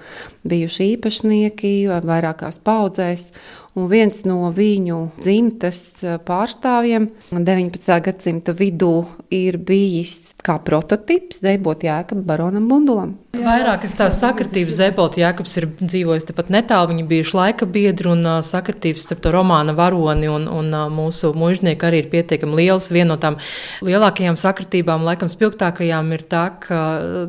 bijuši 0.44 0.90
īpašnieki 0.98 1.72
vairākās 2.04 2.60
paudzēs. 2.68 3.30
Un 3.78 3.86
viens 3.86 4.24
no 4.26 4.48
viņu 4.50 4.98
dzimtas 5.22 6.02
pārstāvjiem 6.26 7.06
19. 7.30 8.00
gadsimta 8.02 8.54
vidū 8.56 9.04
ir 9.30 9.60
bijis 9.62 10.32
kā 10.42 10.56
prototyps 10.64 11.38
Zēbot 11.44 11.84
Jēkabam 11.86 12.24
Baronam 12.26 12.66
Bundulam. 12.70 13.14
Vairākas 13.30 13.92
tās 13.94 14.16
sakritības 14.18 14.74
Zēbot 14.80 15.14
Jēkabs 15.20 15.52
ir 15.60 15.68
dzīvojis 15.78 16.26
tepat 16.26 16.48
netālu, 16.50 16.90
viņi 16.90 17.04
bijuši 17.12 17.36
laika 17.38 17.68
biedri 17.70 18.10
un 18.10 18.26
sakritības 18.42 19.06
starp 19.06 19.22
to 19.22 19.30
romāna 19.36 19.74
varoni 19.78 20.26
un, 20.26 20.48
un 20.50 20.74
mūsu 20.90 21.30
mužnieku 21.38 21.86
arī 21.86 22.02
ir 22.02 22.10
pietiekami 22.10 22.58
liels. 22.58 22.90
Viena 22.90 23.12
no 23.12 23.18
tām 23.22 23.38
lielākajām 23.86 24.34
sakritībām, 24.40 25.06
laikam 25.06 25.30
spilgtākajām, 25.30 26.10
ir 26.16 26.26
tā, 26.30 26.42
ka 26.64 26.80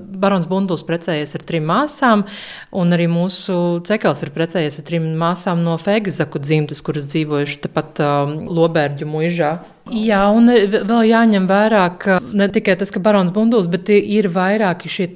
Barons 0.02 0.50
Bunduls 0.50 0.86
precējies 0.88 1.38
ar 1.38 1.46
trim 1.46 1.70
māsām 1.70 2.26
un 2.74 2.98
arī 2.98 3.06
mūsu 3.12 3.60
cekels 3.86 4.26
ir 4.26 4.34
precējies 4.34 4.82
ar 4.82 4.90
trim 4.90 5.06
māsām 5.22 5.62
no 5.62 5.78
Fegazaku 6.32 6.40
dzimtas, 6.40 6.80
kuras 6.82 7.06
dzīvojuši 7.12 7.58
tepat 7.66 8.00
um, 8.00 8.48
Lobērģu 8.48 9.06
muižā. 9.06 9.60
Jā, 9.92 10.22
un 10.32 10.48
vēl 10.48 11.02
jāņem 11.10 11.48
vērā, 11.50 11.84
ka 12.00 12.20
ne 12.24 12.48
tikai 12.52 12.78
tas, 12.80 12.94
ka 12.94 13.02
Barons 13.04 13.34
Bunduls, 13.36 13.68
bet 13.72 13.90
ir 13.92 14.30
vairāki 14.32 14.88
šie 14.92 15.08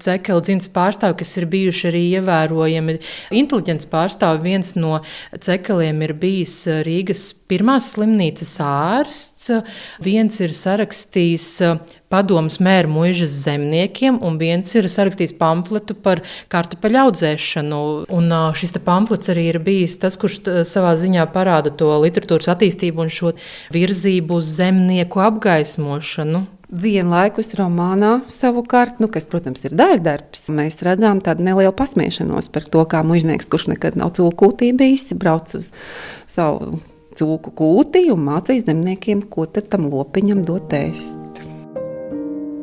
cekeli 0.00 0.44
dzimtas 0.46 0.70
pārstāvi, 0.72 1.18
kas 1.20 1.34
ir 1.36 1.48
bijuši 1.52 1.90
arī 1.90 2.02
ievērojami 2.18 2.96
inteliģents 3.42 3.90
pārstāvi. 3.92 4.40
Viens 4.48 4.72
no 4.80 5.02
cekeliem 5.36 6.00
ir 6.06 6.14
bijis 6.16 6.56
Rīgas 6.88 7.34
pirmās 7.50 7.90
slimnīcas 7.92 8.54
ārsts, 8.64 9.52
viens 10.00 10.40
ir 10.40 10.56
sarakstījis 10.56 11.50
padomus 12.14 12.60
mēru 12.62 12.92
mūžas 12.94 13.32
zemniekiem, 13.42 14.20
un 14.24 14.38
viens 14.40 14.70
ir 14.78 14.86
sarakstījis 14.88 15.34
pamfletu 15.36 15.96
par 15.98 16.22
kartupeļu 16.52 17.00
audzēšanu. 17.02 17.82
Un 18.14 18.32
šis 18.56 18.76
pamflets 18.86 19.32
arī 19.34 19.48
ir 19.50 19.60
bijis 19.64 19.98
tas, 20.00 20.16
kurš 20.20 20.40
savā 20.68 20.94
ziņā 21.00 21.26
parāda 21.34 21.74
to 21.74 21.90
literatūras 22.04 22.52
attīstību 22.54 23.04
un 23.04 23.12
šo 23.12 23.34
virzību 23.74 24.13
uz 24.34 24.50
zemnieku 24.58 25.22
apgaismošanu. 25.24 26.44
Vienlaikus 26.74 27.52
romānā 27.58 28.16
savukārt, 28.32 28.98
nu, 29.02 29.06
kas, 29.12 29.28
protams, 29.30 29.62
ir 29.66 29.76
daļdarbs, 29.78 30.48
mēs 30.54 30.80
redzam 30.82 31.20
tādu 31.22 31.44
nelielu 31.46 31.74
pasmiešanos 31.76 32.48
par 32.54 32.66
to, 32.66 32.82
kā 32.90 33.04
mužnieks, 33.06 33.46
kurš 33.50 33.68
nekad 33.74 33.98
nav 34.00 34.14
cūkūtī 34.16 34.72
bijis, 34.74 35.12
brauc 35.18 35.52
uz 35.58 35.70
savu 36.30 36.80
cūku 37.14 37.52
kūtī 37.54 38.08
un 38.14 38.24
mācīs 38.26 38.66
zemniekiem, 38.66 39.26
ko 39.30 39.46
tad 39.46 39.70
tam 39.70 39.86
lopiņam 39.92 40.42
dot 40.46 40.74
ēst. 40.74 41.20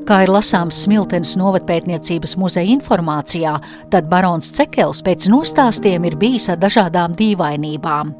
Kā 0.09 0.23
ir 0.25 0.31
lasāms 0.33 0.81
Smiltenes 0.83 1.35
novatpētniecības 1.39 2.33
muzeja 2.41 2.67
informācijā, 2.73 3.53
tad 3.93 4.09
barons 4.11 4.49
Cekels 4.57 5.03
pēc 5.05 5.29
nostāstiem 5.31 6.09
ir 6.09 6.17
bijis 6.19 6.49
ar 6.51 6.59
dažādām 6.59 7.13
dīvainībām. 7.19 8.15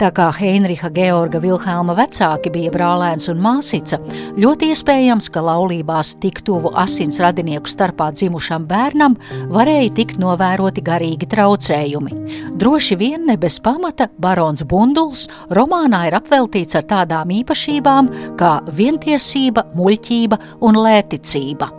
Tā 0.00 0.10
kā 0.14 0.28
Heinricha 0.36 0.90
Georga 0.94 1.40
Vilhelma 1.42 1.96
vecāki 1.98 2.52
bija 2.54 2.72
brālēns 2.74 3.30
un 3.32 3.40
māsica, 3.42 3.98
ļoti 4.38 4.70
iespējams, 4.74 5.30
ka 5.32 5.44
laulībās 5.46 6.14
tik 6.22 6.42
tuvu 6.46 6.72
asins 6.78 7.20
radinieku 7.22 7.70
starpā 7.70 8.10
dzimušam 8.16 8.66
bērnam 8.68 9.16
varēja 9.52 9.94
tikt 9.96 10.20
novēroti 10.22 10.84
garīgi 10.86 11.30
traucējumi. 11.32 12.14
Droši 12.60 13.00
vien 13.00 13.26
ne 13.30 13.38
bez 13.40 13.58
pamata 13.62 14.10
barons 14.18 14.66
Bunduls 14.68 15.26
romānā 15.50 16.06
ir 16.10 16.18
apveltīts 16.20 16.78
ar 16.78 16.86
tādām 16.88 17.32
īpašībām 17.40 18.12
kā 18.40 18.58
vientiesība, 18.76 19.68
muļķība 19.76 20.40
un 20.66 20.80
lēticība. 20.86 21.72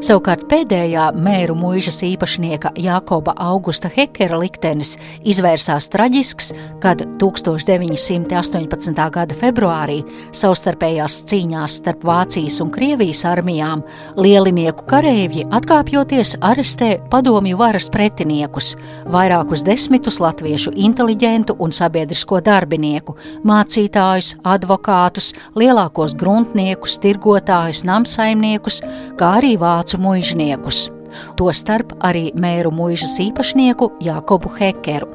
Savukārt 0.00 0.46
pēdējā 0.48 1.10
mēru 1.12 1.52
mūžas 1.60 1.98
īpašnieka 2.06 2.70
Jākoba 2.80 3.34
Augusta 3.44 3.90
Hekera 3.92 4.38
liktenis 4.40 4.94
izvērsās 5.28 5.90
traģisks, 5.92 6.46
kad 6.80 7.02
1918. 7.20 9.02
gada 9.12 9.36
februārī 9.36 9.98
savstarpējās 10.32 11.18
cīņās 11.28 11.76
starp 11.82 12.06
Vācijas 12.08 12.56
un 12.64 12.70
Krievijas 12.72 13.26
armijām 13.28 13.82
lielinieku 14.16 14.86
kareivji 14.88 15.44
atkāpjoties 15.52 16.38
arestē 16.48 16.94
padomju 17.12 17.60
varas 17.60 17.90
pretiniekus, 17.92 18.72
vairākus 19.04 19.66
desmitus 19.68 20.16
latviešu 20.24 20.72
inteliģentu 20.80 21.58
un 21.60 21.76
sabiedrisko 21.76 22.40
darbinieku, 22.48 23.18
mācītājus, 23.44 24.32
advokātus, 24.48 25.34
lielākos 25.60 26.16
gruntniekus, 26.16 26.96
tirgotājus, 27.04 27.84
namsaimniekus, 27.84 28.80
kā 29.20 29.36
arī 29.42 29.58
vācu 29.60 29.89
vācu 29.90 29.98
muizniekus, 30.02 30.90
tostarp 31.36 31.96
arī 32.00 32.30
mēru 32.34 32.70
mūžas 32.70 33.18
īpašnieku 33.18 33.98
Jākobu 34.00 34.50
Hekeru. 34.58 35.08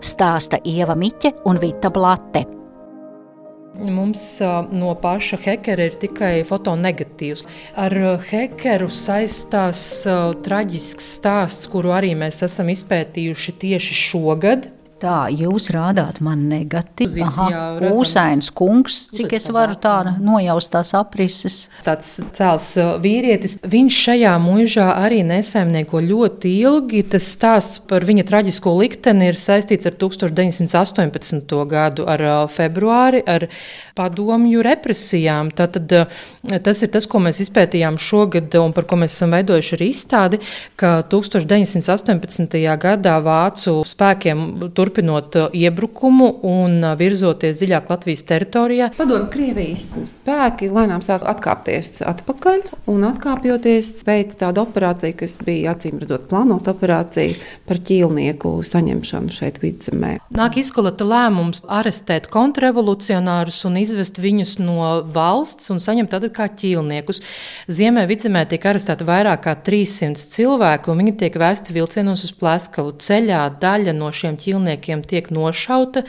Stāsta 0.00 0.58
Ieva 0.64 0.94
Miķe 0.94 1.44
un 1.44 1.58
Vita 1.60 1.90
Blate. 1.90 2.46
Mums 3.74 4.40
no 4.70 4.94
paša 4.94 5.36
hekera 5.44 5.88
ir 5.88 5.96
tikai 5.98 6.44
fotonegatīvs. 6.46 7.44
Ar 7.76 7.92
hekeru 8.30 8.88
saistās 8.88 10.06
traģisks 10.46 11.04
stāsts, 11.18 11.68
kuru 11.68 11.92
arī 11.92 12.14
mēs 12.14 12.40
esam 12.46 12.70
izpētījuši 12.70 13.52
tieši 13.60 13.94
šogad. 13.94 14.70
Tā 15.02 15.26
jūs 15.28 15.66
rādāt 15.74 16.20
man 16.22 16.44
negatīvi. 16.48 17.24
Kūsains 17.82 18.48
kungs, 18.54 18.98
cik 19.14 19.34
es 19.36 19.48
varu 19.52 19.74
tā 19.80 20.14
nojaust 20.22 20.70
tās 20.72 20.92
aprises. 20.96 21.56
Tāds 21.84 22.12
cēls 22.36 22.68
uh, 22.78 22.92
vīrietis. 23.02 23.56
Viņš 23.66 23.98
šajā 24.06 24.34
mūžā 24.40 24.86
arī 24.94 25.20
nesaimnieko 25.26 25.98
ļoti 26.04 26.52
ilgi. 26.62 27.02
Tas 27.10 27.26
stāsts 27.34 27.82
par 27.90 28.06
viņa 28.06 28.24
traģisko 28.28 28.76
likteni 28.78 29.32
ir 29.32 29.38
saistīts 29.40 29.90
ar 29.90 29.96
1918. 29.98 31.56
gadu, 31.70 32.06
ar 32.08 32.24
uh, 32.24 32.36
februāri, 32.50 33.24
ar 33.26 33.48
padomju 33.98 34.62
represijām. 34.64 35.50
Tātad, 35.58 35.90
uh, 35.98 36.58
tas 36.64 36.84
ir 36.86 36.94
tas, 36.94 37.10
ko 37.10 37.20
mēs 37.26 37.42
izpētījām 37.44 37.98
šogad 38.00 38.54
un 38.62 38.72
par 38.76 38.88
ko 38.88 39.00
mēs 39.02 39.18
esam 39.18 39.34
veidojuši 39.34 39.76
arī 39.76 39.90
izstādi, 39.92 40.40
ka 40.80 40.96
1918. 41.12 42.58
gadā 42.80 43.18
vācu 43.26 43.80
spēkiem 43.90 44.46
turpinājās 44.70 44.93
turpinot 44.94 45.36
uh, 45.36 45.48
iebrukumu 45.52 46.28
un 46.42 46.78
uh, 46.84 46.94
virzoties 46.98 47.58
dziļāk 47.58 47.90
Latvijas 47.90 48.22
teritorijā. 48.28 48.90
Padomju 48.94 49.26
Krievijas 49.32 49.88
spēki 50.12 50.68
lēnām 50.70 51.02
sāk 51.02 51.24
atkāpties 51.26 52.02
atpakaļ 52.06 52.62
un 52.90 53.06
atkāpjoties 53.08 54.04
veids 54.06 54.38
tādu 54.38 54.62
operāciju, 54.62 55.16
kas 55.18 55.36
bija 55.42 55.74
acīm 55.74 55.98
redzot 56.02 56.28
plānota 56.30 56.74
operācija 56.74 57.34
par 57.66 57.80
ķīlnieku 57.82 58.52
saņemšanu 58.70 59.34
šeit 59.34 59.58
vidzemē. 59.62 60.18
Nāk 60.34 60.60
izkolata 60.62 61.06
lēmums 61.08 61.64
arestēt 61.66 62.30
kontrrevolucionārus 62.32 63.64
un 63.66 63.80
izvest 63.82 64.22
viņus 64.22 64.56
no 64.62 65.02
valsts 65.14 65.72
un 65.74 65.82
saņemt 65.82 66.14
tad 66.14 66.28
kā 66.34 66.46
ķīlniekus. 66.54 67.22
Ziemē 67.66 68.06
vidzemē 68.10 68.44
tiek 68.50 68.62
arestēti 68.70 69.06
vairāk 69.08 69.42
kā 69.48 69.56
300 69.66 70.30
cilvēku 70.36 70.92
un 70.92 71.02
viņi 71.02 71.18
tiek 71.24 71.40
vēsti 71.40 71.74
vilcienos 71.74 72.24
uz 72.28 72.34
Pleskavu 72.38 72.94
ceļā. 73.02 73.42
Daļa 73.60 73.96
no 73.96 74.12
šiem 74.14 74.38
ķīlniekiem 74.40 74.73
cilvēkiem 74.74 75.04
tiek 75.06 75.30
nošauta. 75.30 76.04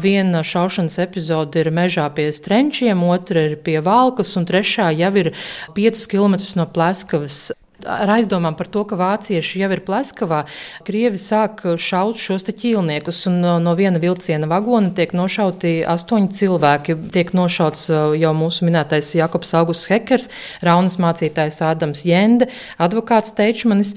Viena 0.00 0.42
šaušanas 0.42 0.98
epizode 0.98 1.60
ir 1.60 1.70
mežā 1.70 2.08
pie 2.14 2.32
strenčiem, 2.32 3.02
otra 3.02 3.48
ir 3.50 3.56
pie 3.56 3.80
valkas, 3.80 4.36
un 4.36 4.46
trešā 4.46 4.92
jau 4.96 5.12
ir 5.16 5.34
5 5.74 6.08
km 6.08 6.36
no 6.56 6.66
Pleskavas 6.66 7.52
ar 7.82 8.10
aizdomām 8.14 8.54
par 8.54 8.68
to, 8.70 8.84
ka 8.86 8.94
vācieši 8.94 9.58
jau 9.58 9.70
ir 9.74 9.80
Pleskavā, 9.82 10.44
Krievi 10.86 11.18
sāk 11.18 11.64
šaut 11.76 12.16
šos 12.16 12.46
ķīlniekus, 12.46 13.24
no, 13.26 13.58
no 13.58 13.74
viena 13.74 13.98
vilciena 13.98 14.46
vagona 14.46 14.92
tiek 14.94 15.10
nošauti 15.12 15.82
astoņi 15.82 16.30
cilvēki. 16.30 16.96
Tiek 17.10 17.32
nošauts 17.34 17.88
jau 17.90 18.32
mūsu 18.38 18.68
minētais 18.68 19.14
Jakobs 19.18 19.50
Augusts 19.58 19.90
Hekers, 19.90 20.30
Raunas 20.62 20.98
mācītājs 21.02 21.58
Ādams 21.66 22.06
Jende, 22.06 22.46
advokāts 22.78 23.34
Teičmanis 23.34 23.96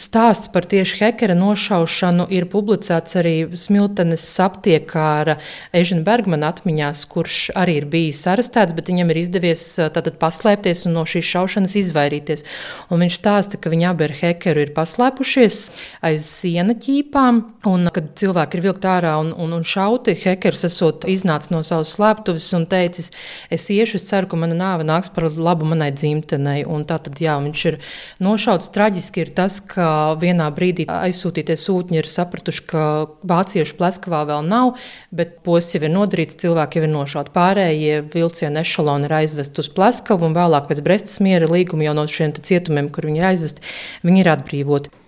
stāsts 0.00 0.50
par 0.52 0.66
tieši 0.68 0.98
hekera 1.00 1.36
nošaušanu 1.38 2.26
ir 2.34 2.46
publicēts 2.50 3.18
arī 3.20 3.34
Smiltenes 3.58 4.24
aptiekāra 4.42 5.38
Ežina 5.76 6.04
Bergmana 6.06 6.50
atmiņās, 6.52 7.04
kurš 7.10 7.38
arī 7.58 7.78
ir 7.80 7.88
bijis 7.90 8.24
arestēts, 8.30 8.74
bet 8.76 8.90
viņam 8.90 9.12
ir 9.14 9.22
izdevies 9.22 9.64
tātad 9.94 10.18
paslēpties 10.20 10.86
un 10.88 10.98
no 10.98 11.06
šīs 11.08 11.30
šaušanas 11.30 11.76
izvairīties. 11.84 12.44
Un 12.90 13.04
viņš 13.04 13.18
stāsta, 13.20 13.60
ka 13.60 13.72
viņi 13.72 13.88
abi 13.90 14.08
ar 14.08 14.16
hekeru 14.20 14.66
ir 14.66 14.74
paslēpušies 14.76 15.60
aiz 16.04 16.28
siena 16.28 16.76
ķīpām, 16.76 17.42
un 17.68 17.88
kad 17.94 18.10
cilvēki 18.18 18.58
ir 18.58 18.64
vilkt 18.66 18.84
ārā 18.88 19.14
un, 19.20 19.32
un, 19.40 19.52
un 19.56 19.64
šauti, 19.66 20.14
hekers 20.24 20.64
esot 20.68 21.06
iznācis 21.10 21.52
no 21.52 21.62
savas 21.66 21.94
slēptuves 21.96 22.46
un 22.56 22.66
teicis, 22.70 23.10
es 23.52 23.66
iešu, 23.72 23.98
es 24.00 24.06
ceru, 24.08 24.28
ka 24.30 24.38
mana 24.40 24.56
nāve 24.58 24.86
nāks 24.86 25.12
par 25.14 25.28
labu 25.30 25.68
manai 25.68 25.90
dzimtenei. 25.94 26.64
Un 26.68 26.86
tā 26.88 26.98
tad, 27.04 27.20
jā, 27.22 27.36
viņš 27.42 27.64
ir 27.70 27.78
nošauts. 28.24 28.72
Traģiski 28.74 29.24
ir 29.24 29.32
tas, 29.36 29.60
ka 29.60 30.14
vienā 30.20 30.48
brīdī 30.54 30.88
aizsūtītie 30.90 31.56
sūtņi 31.60 32.00
ir 32.00 32.10
sapratuši, 32.10 32.64
ka 32.70 32.84
vāciešu 33.26 33.78
pleskavā 33.80 34.24
vēl 34.30 34.48
nav, 34.48 34.74
bet 35.14 35.40
posms 35.46 35.78
jau 35.78 35.84
ir 35.84 35.94
nodarīts, 35.94 36.40
cilvēki 36.42 36.80
jau 36.80 36.88
ir 36.88 36.92
nošauti. 36.94 37.34
Pārējie 37.34 38.02
vilcienu 38.14 38.62
ešaloni 38.64 39.08
ir 39.08 39.16
aizvesti 39.22 39.64
uz 39.64 39.70
pleskavu, 39.74 40.28
un 40.28 40.36
vēlāk 40.36 40.68
pēc 40.70 40.84
Brestas 40.84 41.22
miera 41.24 41.48
līguma 41.50 41.88
jau 41.88 41.96
no 41.96 42.08
šiem 42.10 42.36
cietumiem, 42.40 42.90
kur 42.94 43.08
viņi 43.08 43.22
ir 43.22 43.30
aizvesti, 43.34 43.72
viņi 44.04 44.24
ir 44.24 44.34
atbrīvoti. 44.36 45.03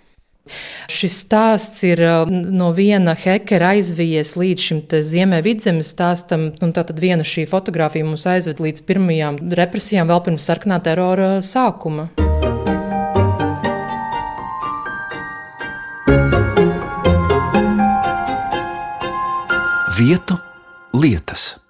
Šis 0.92 1.20
stāsts 1.24 1.84
ir 1.86 2.02
no 2.30 2.72
viena 2.76 3.16
hekera 3.18 3.74
aizvies 3.76 4.34
līdz 4.38 4.68
šim 4.68 4.84
ziemē 4.90 5.42
vidzemes 5.46 5.92
stāstam. 5.94 6.50
Tad 6.56 6.94
viena 7.00 7.26
šī 7.26 7.46
fotografija 7.50 8.06
mums 8.06 8.26
aizved 8.30 8.62
līdz 8.62 8.86
pirmajām 8.86 9.42
represijām, 9.58 10.10
vēl 10.10 10.24
pirms 10.28 10.48
sarkanā 10.50 10.80
terora 10.84 11.36
sākuma. 11.44 12.10
vietu, 19.96 20.36
lietas. 20.92 21.65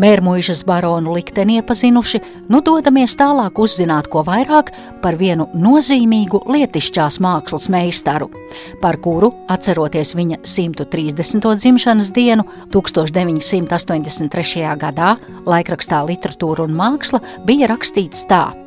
Mērmuīžas 0.00 0.62
baronu 0.64 1.12
likteni 1.16 1.58
iepazinuši, 1.60 2.20
nu 2.48 2.62
dodamies 2.64 3.16
tālāk 3.20 3.58
uzzināt 3.60 4.08
ko 4.12 4.22
vairāk 4.24 4.72
par 5.02 5.18
vienu 5.20 5.48
nozīmīgu 5.52 6.44
lietišķās 6.48 7.20
mākslas 7.20 7.68
meistaru, 7.72 8.30
par 8.80 8.96
kuru, 9.04 9.32
atceroties 9.52 10.14
viņa 10.16 10.40
130. 10.48 11.52
dzimšanas 11.60 12.12
dienu 12.16 12.48
1983. 12.72 14.64
gadā, 14.80 15.16
laikrakstā 15.44 16.00
Literatūra 16.08 16.64
un 16.64 16.72
māksla 16.78 17.20
bija 17.44 17.68
rakstīts 17.74 18.24
tā. 18.30 18.61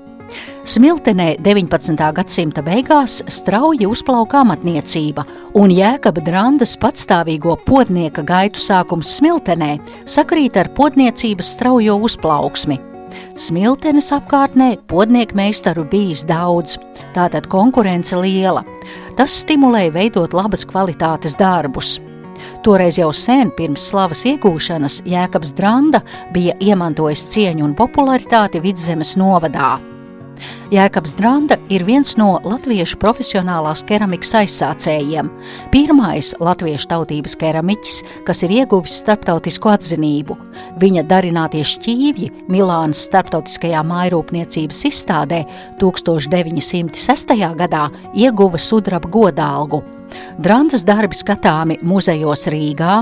Smiltenē 0.66 1.36
19. 1.46 1.94
gadsimta 2.18 2.64
beigās 2.66 3.20
strauji 3.30 3.86
uzplauka 3.86 4.40
amatniecība, 4.42 5.22
un 5.62 5.70
Jēkaba 5.70 6.24
Drandas 6.26 6.74
patstāvīgo 6.82 7.54
potnieka 7.68 8.24
gaitu 8.26 8.64
sākums 8.64 9.12
Smiltenē 9.20 9.76
sakrīt 10.10 10.58
ar 10.58 10.72
potniecības 10.74 11.54
straujo 11.54 12.00
uzplauksmi. 12.10 12.80
Smiltenes 13.38 14.10
apkārtnē 14.18 14.72
podnieku 14.90 15.38
meistaru 15.38 15.86
bijis 15.86 16.26
daudz, 16.26 16.80
tātad 17.14 17.46
konkurence 17.46 18.18
liela. 18.18 18.66
Tas 19.22 19.38
stimulēja 19.46 19.94
veidot 19.94 20.34
labas 20.34 20.66
kvalitātes 20.66 21.38
darbus. 21.38 22.00
Toreiz 22.66 22.98
jau 22.98 23.14
sen 23.14 23.54
pirms 23.54 23.92
slavas 23.92 24.26
iegūšanas 24.26 25.04
Jēkabs 25.06 25.54
Dranda 25.54 26.02
bija 26.34 26.58
iemantojis 26.58 27.30
cieņu 27.30 27.70
un 27.70 27.78
popularitāti 27.78 28.66
Vidzemes 28.66 29.14
novadā. 29.14 29.76
Jēkabs 30.74 31.16
Dranda 31.18 31.58
ir 31.72 31.86
viens 31.88 32.16
no 32.20 32.36
latviešu 32.44 32.98
profesionālās 33.02 33.84
keramikas 33.88 34.34
aizsācējiem. 34.42 35.30
Pirmais 35.74 36.34
latviešu 36.42 36.90
tautības 36.92 37.38
keramiķis, 37.42 38.02
kas 38.28 38.44
ir 38.46 38.56
ieguvis 38.60 39.00
starptautisku 39.02 39.72
atzinību. 39.74 40.38
Viņa 40.82 41.06
darinātie 41.10 41.64
šķīvji 41.66 42.32
Milānas 42.52 43.06
starptautiskajā 43.10 43.84
mājrūpniecības 43.88 44.86
izstādē 44.92 45.44
1906. 45.82 47.36
gadā 47.62 47.90
ieguva 48.16 48.62
sudraba 48.62 49.12
godalgu. 49.12 49.84
Drantas 50.40 50.84
darbi 50.86 51.16
skatāmi 51.18 51.78
muzejos 51.84 52.46
Rīgā, 52.52 53.00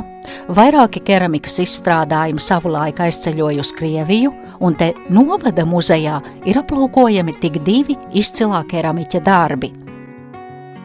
vairāki 0.53 1.01
keramikas 1.05 1.59
izstrādājumi 1.63 2.41
savulaik 2.41 3.01
aizceļoja 3.03 3.63
uz 3.63 3.73
Krieviju, 3.77 4.33
un 4.63 4.75
te 4.79 4.93
novada 5.11 5.65
muzejā 5.67 6.19
ir 6.47 6.59
aplūkojami 6.61 7.35
tik 7.43 7.59
divi 7.67 7.97
izcilā 8.15 8.63
keramiķa 8.69 9.23
darbi. 9.25 9.73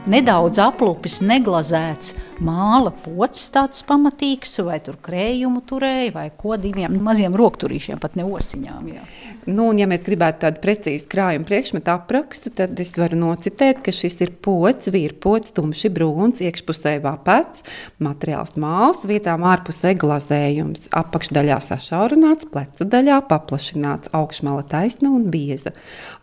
Nedaudz 0.08 0.58
aplupis, 0.64 1.18
neglazēts, 1.20 2.14
māla 2.44 2.92
pocis 3.04 3.48
tāds 3.54 3.82
pamatīgs, 3.86 4.58
vai 4.66 4.78
tur 4.84 4.98
krējumu 5.02 5.62
turēja, 5.66 6.12
vai 6.14 6.26
ko 6.36 6.56
diviem 6.60 6.98
maziem 7.02 7.36
rokturīšiem, 7.38 7.98
pat 8.02 8.16
ne 8.18 8.26
osiņām. 8.28 8.88
Jā. 8.94 9.04
Nu, 9.48 9.68
un, 9.70 9.78
ja 9.80 9.88
mēs 9.90 10.04
gribētu 10.06 10.42
tādu 10.44 10.62
precīzu 10.62 11.08
krājuma 11.10 11.48
priekšmetu 11.48 11.92
aprakstu, 11.92 12.52
tad 12.54 12.78
es 12.82 12.92
varu 13.00 13.18
nocitēt, 13.18 13.82
ka 13.84 13.94
šis 13.94 14.18
ir 14.26 14.34
pocis, 14.44 14.92
vīrpocis, 14.94 15.54
tumši 15.56 15.90
brūns, 15.94 16.42
iekšpusē 16.44 16.98
vapēts, 17.04 17.64
materiāls 18.04 18.56
māls, 18.60 19.04
vietām 19.08 19.46
ārpusē 19.48 19.94
glazējums, 19.98 20.90
apakšdaļā 20.98 21.60
sašaurināts, 21.64 22.50
plecu 22.52 22.88
daļā 22.88 23.22
paplašināts, 23.30 24.12
augšmala 24.16 24.66
taisna 24.68 25.12
un 25.16 25.30
bieza. 25.32 25.74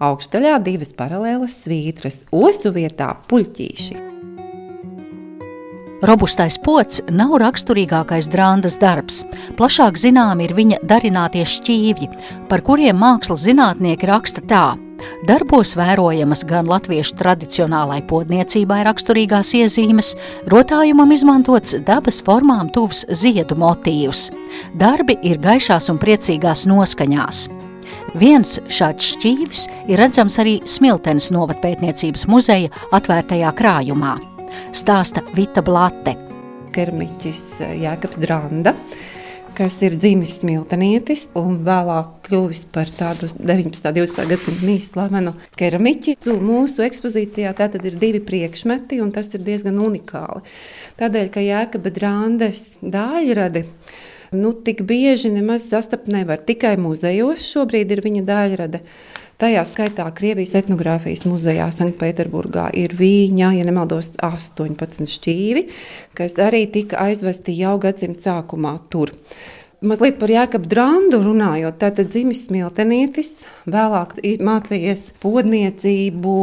Augšdaļā 0.04 0.60
divas 0.66 0.96
paralēlas 0.98 1.64
svītras, 1.66 2.24
osu 2.36 2.76
vietā 2.76 3.16
puļķīši. 3.30 4.15
Robustais 6.06 6.60
pots 6.62 7.00
nav 7.10 7.32
raksturīgākais 7.42 8.28
drāndas 8.30 8.76
darbs. 8.78 9.24
Plašāk 9.58 9.98
zinām 9.98 10.44
ir 10.44 10.52
viņa 10.54 10.84
darinātie 10.86 11.42
šķīvji, 11.50 12.10
par 12.50 12.62
kuriem 12.68 13.00
mākslas 13.02 13.42
zinātnieki 13.48 14.10
raksta 14.12 14.44
tā. 14.46 14.66
Darbos 15.26 15.74
vērojamas 15.78 16.44
gan 16.46 16.70
latviešu 16.70 17.18
tradicionālai 17.18 18.04
podniecībai 18.06 18.84
raksturīgās 18.86 19.56
iezīmes, 19.58 20.12
rotājumam 20.54 21.10
izmantots 21.16 21.80
dabas 21.88 22.22
formām 22.26 22.70
tuvs 22.76 23.02
ziedu 23.10 23.58
motīvs. 23.58 24.28
Darbi 24.78 25.18
ir 25.26 25.42
gaišās 25.42 25.90
un 25.90 26.02
priecīgās 26.02 26.68
noskaņās. 26.70 27.48
Viens 28.22 28.60
šāds 28.70 29.10
šķīvis 29.16 29.66
ir 29.90 30.00
redzams 30.04 30.38
arī 30.44 30.60
Smiltenes 30.70 31.32
novatpētniecības 31.34 32.30
muzeja 32.30 32.72
atvērtajā 32.94 33.58
krājumā 33.58 34.16
stāsta 34.76 35.26
Vita 35.36 35.64
Blate. 35.66 36.16
Kermiķis 36.76 37.44
eh, 37.64 37.76
Jēkabs 37.86 38.20
Dranda 38.22 38.76
kas 39.56 39.78
ir 39.86 39.96
dzimis 39.96 40.40
smiltenietis 40.42 41.30
un 41.40 41.60
vēlāk 41.66 42.28
kļuvis 42.28 42.66
par 42.76 42.90
tādu 42.92 43.30
19. 43.38 43.88
un 43.88 43.96
20. 43.96 44.28
gadsimta 44.32 44.68
mīsu 44.68 44.92
slavenu 44.92 45.32
keramiķi. 45.60 46.18
Mūsu 46.26 46.84
ekspozīcijā 46.86 47.54
tātad 47.56 47.86
ir 47.88 47.96
divi 48.02 48.20
priekšmeti, 48.26 49.00
un 49.04 49.14
tas 49.16 49.32
ir 49.34 49.46
diezgan 49.46 49.80
unikāli. 49.82 50.44
Tādēļ, 51.00 51.32
ka 51.32 51.44
Jēkaba 51.46 51.94
Drandes 51.96 52.66
dāļradi 52.84 53.66
nu, 54.36 54.52
tik 54.66 54.84
bieži 54.88 55.32
nemaz 55.32 55.70
sastapt 55.72 56.10
nevar. 56.12 56.44
Tikai 56.44 56.76
muzejos 56.82 57.48
šobrīd 57.54 57.96
ir 57.96 58.04
viņa 58.04 58.26
dāļrade. 58.28 58.84
Tajā 59.36 59.66
skaitā 59.68 60.06
Krievijas 60.16 60.54
etnogrāfijas 60.56 61.26
muzejā 61.28 61.66
Sanktpēterburgā 61.76 62.70
ir 62.80 62.94
viņa, 62.96 63.50
ja 63.58 63.66
nemaldos, 63.68 64.14
18 64.24 65.10
šķīvi, 65.12 65.66
kas 66.16 66.38
arī 66.40 66.62
tika 66.72 67.02
aizvesti 67.04 67.52
jau 67.58 67.74
gadsimta 67.84 68.30
sākumā 68.30 68.78
tur. 68.94 69.12
Mazliet 69.84 70.22
par 70.22 70.32
Jēkabu 70.32 70.70
Drandu 70.72 71.20
runājot, 71.26 71.76
tātad 71.82 72.14
dzimis 72.14 72.46
smiltenietis, 72.48 73.34
vēlāk 73.68 74.16
mācījies 74.24 75.04
podniecību 75.20 76.36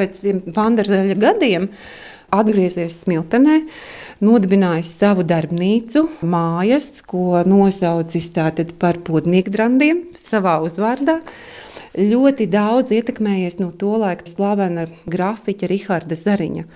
pēc 0.00 0.18
Vanderzeļa 0.56 1.16
gadiem, 1.22 1.68
atgriezies 2.34 2.98
Smiltenē, 3.04 3.60
nodibinājis 4.26 4.90
savu 4.98 5.22
darbnīcu, 5.22 6.02
mājas, 6.26 6.90
ko 7.06 7.44
nosaucis 7.46 8.28
par 8.82 8.98
podnieku 9.06 9.54
drandiem 9.54 10.02
savā 10.18 10.58
uzvārdā 10.66 11.20
ļoti 11.98 12.46
daudz 12.50 12.94
ietekmējies 12.94 13.58
no 13.58 13.72
to 13.74 13.96
laika 13.98 14.26
slavena 14.30 14.86
grafiķa 15.10 15.70
Riharda 15.70 16.18
Zariņa. 16.18 16.66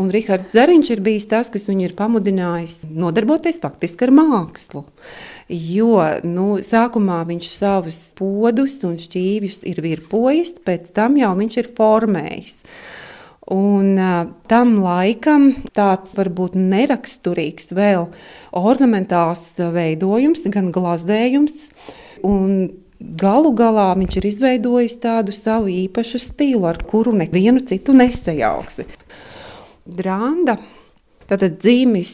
Un 0.00 0.08
Rahards 0.08 0.54
Zariņš 0.56 0.90
ir 0.94 1.02
bijis 1.04 1.26
tas, 1.28 1.50
kas 1.52 1.66
viņu 1.68 1.84
ir 1.84 1.94
pamudinājis 1.98 2.86
nodarboties 2.88 3.58
faktiski 3.60 4.06
ar 4.06 4.14
mākslu. 4.16 4.86
Jo 5.52 5.98
nu, 6.24 6.46
sākumā 6.64 7.18
viņš 7.28 7.50
savus 7.52 8.00
podus 8.16 8.78
un 8.88 8.96
šķīvjus 9.02 9.66
ir 9.68 9.82
virpojis, 9.84 10.54
pēc 10.64 10.94
tam 10.96 11.18
jau 11.20 11.34
viņš 11.36 11.60
ir 11.60 11.70
formējis. 11.76 12.62
Un 13.52 13.98
uh, 14.00 14.30
tam 14.48 14.78
laikam 14.80 15.50
tāds 15.76 16.14
varbūt 16.16 16.54
neraksturīgs, 16.56 17.74
vēl 17.76 18.06
ornamentāls 18.56 19.44
veidojums, 19.74 20.46
gan 20.54 20.70
glazējums. 20.72 21.66
Un 22.24 22.70
galu 23.02 23.52
galā 23.56 23.90
viņš 23.98 24.18
ir 24.18 24.28
izveidojis 24.30 24.98
tādu 25.02 25.34
savu 25.36 25.70
īpašu 25.72 26.20
stilu, 26.22 26.66
ar 26.70 26.80
kuru 26.88 27.14
nevienu 27.16 27.64
citu 27.66 27.94
nesajauksi. 27.96 28.86
Drānda 29.82 30.58
Tātad 31.32 31.54
dzīvis 31.62 32.10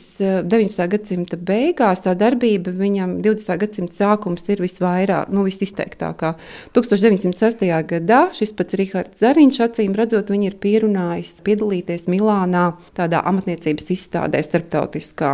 19. 0.46 0.84
gadsimta 0.92 1.34
beigās, 1.42 2.04
tā 2.04 2.12
darbība 2.14 2.70
viņam 2.70 3.16
20. 3.24 3.56
gadsimta 3.58 3.96
sākums 3.96 4.44
ir 4.46 4.60
visvairāk, 4.62 5.32
nu, 5.34 5.42
visizteiktākā. 5.42 6.36
1906. 6.76 7.64
gadā 7.90 8.20
šis 8.36 8.52
pats 8.54 8.76
Rihards 8.78 9.18
Zariņš, 9.18 9.58
acīm 9.64 9.96
redzot, 9.98 10.30
viņu 10.30 10.52
ir 10.52 10.58
pierunājis 10.62 11.32
piedalīties 11.48 12.06
Milānā 12.12 12.68
tādā 12.94 13.24
amatniecības 13.26 13.90
izstādē 13.96 14.44
starptautiskā. 14.46 15.32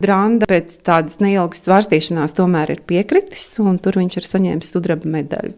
Dranda 0.00 0.48
pēc 0.48 0.78
tādas 0.88 1.20
neilgas 1.20 1.60
svārstīšanās 1.66 2.38
tomēr 2.40 2.72
ir 2.78 2.80
piekritis, 2.88 3.50
un 3.60 3.76
tur 3.84 4.00
viņš 4.00 4.16
ir 4.16 4.30
saņēmis 4.30 4.72
sudraba 4.72 5.12
medaļu. 5.18 5.52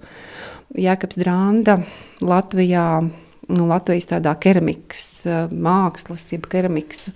Jēkabs 0.82 1.22
Dranda 1.22 1.78
Latvijā 2.26 2.88
nu, 3.54 3.70
Latvijas 3.70 4.10
tādā 4.16 4.34
keramikas 4.42 5.08
mākslas, 5.54 6.26
jeb 6.34 6.50
keramikas 6.50 7.12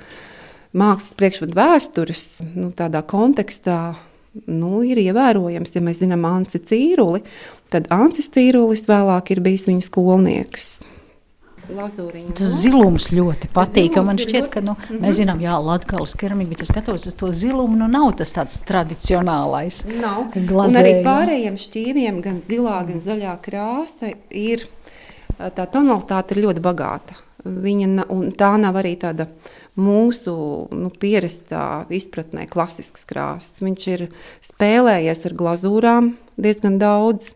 mākslas 0.76 1.14
priekšmetu 1.18 1.56
vēstures 1.56 2.26
nu, 2.54 2.72
kontekstā 3.10 3.80
nu, 4.46 4.82
ir 4.84 5.00
ievērojams. 5.00 5.72
Ja 5.74 5.84
mēs 5.84 6.02
zinām 6.02 6.26
Anci 6.28 6.60
Cīruli, 6.60 7.22
tad 7.72 7.88
Ancis 7.94 8.28
Cīrulis 8.34 8.86
vēlāk 8.90 9.32
ir 9.34 9.42
bijis 9.44 9.66
viņa 9.70 9.88
skolnieks. 9.88 10.76
Lazūriņu. 11.66 12.34
Tas 12.38 12.52
zilums 12.60 13.08
ļoti 13.10 13.48
patīk. 13.54 13.96
Man 14.06 14.20
šķiet, 14.20 14.48
ka 14.52 14.60
nu, 14.62 14.76
mm 14.76 14.84
-hmm. 14.86 15.00
mēs 15.02 15.18
zinām, 15.18 15.40
ka 15.42 15.58
Latvijas 15.58 16.14
keramika, 16.14 16.50
bet 16.50 16.62
es 16.62 16.68
skatos 16.68 17.06
uz 17.06 17.14
to 17.14 17.32
zilumu, 17.32 17.76
nu 17.76 17.88
nav 17.88 18.12
tas 18.16 18.32
tāds 18.32 18.60
tradicionālais. 18.68 19.82
Nav. 20.00 20.30
Un 20.36 20.78
arī 20.78 21.02
pārējiem 21.02 21.58
šķīviem, 21.58 22.22
gan 22.22 22.40
zilā, 22.40 22.86
gan 22.86 23.00
zaļā 23.00 23.36
krāsa 23.42 24.14
ir, 24.30 24.68
tā 25.38 25.66
tonalitāte 25.66 26.36
ir 26.36 26.44
ļoti 26.46 26.60
bagāta. 26.60 27.18
Viņa, 27.46 28.06
tā 28.38 28.56
nav 28.58 28.76
arī 28.76 28.96
tāda 28.98 29.26
mūsu 29.76 30.34
nu, 30.72 30.90
pierastā 30.90 31.86
izpratnē 31.92 32.46
klasisks 32.50 33.04
krāsas. 33.08 33.60
Viņš 33.64 33.88
ir 33.92 34.06
spēlējies 34.44 35.26
ar 35.28 35.36
glazūrām 35.36 36.14
diezgan 36.40 36.80
daudz 36.80 37.32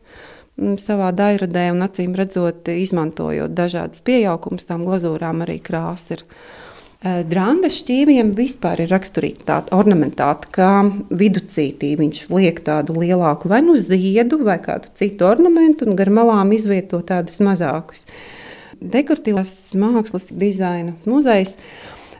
mm, 0.56 0.78
savā 0.80 1.10
daļradē, 1.16 1.68
un 1.74 1.84
acīm 1.86 2.16
redzot, 2.18 2.68
izmantojot 2.72 3.54
dažādas 3.56 4.02
pieaugumus, 4.06 4.68
tām 4.68 4.86
glazūrām 4.88 5.44
arī 5.46 5.60
krāsa 5.64 6.18
ir. 6.18 6.26
Eh, 7.00 7.22
Drānda 7.24 7.70
šķīviem 7.72 8.34
vispār 8.36 8.82
ir 8.84 8.90
raksturīga 8.92 9.46
tāda 9.48 9.76
ornamentāta, 9.76 10.50
kā 10.52 10.72
viducītī 11.08 11.94
viņš 11.96 12.26
liek 12.28 12.60
tādu 12.66 12.98
lielāku 13.00 13.48
vai 13.48 13.62
nu 13.64 13.78
ziedu 13.80 14.42
vai 14.44 14.58
kādu 14.60 14.92
citu 15.00 15.24
ornamentu, 15.28 15.88
un 15.88 15.96
gar 15.96 16.12
malām 16.12 16.52
izvieto 16.52 17.00
tādus 17.00 17.40
mazākus. 17.40 18.04
Dekoratīvās 18.80 19.54
mākslas 19.76 20.28
dizaina 20.28 20.92
muzejs 21.08 21.56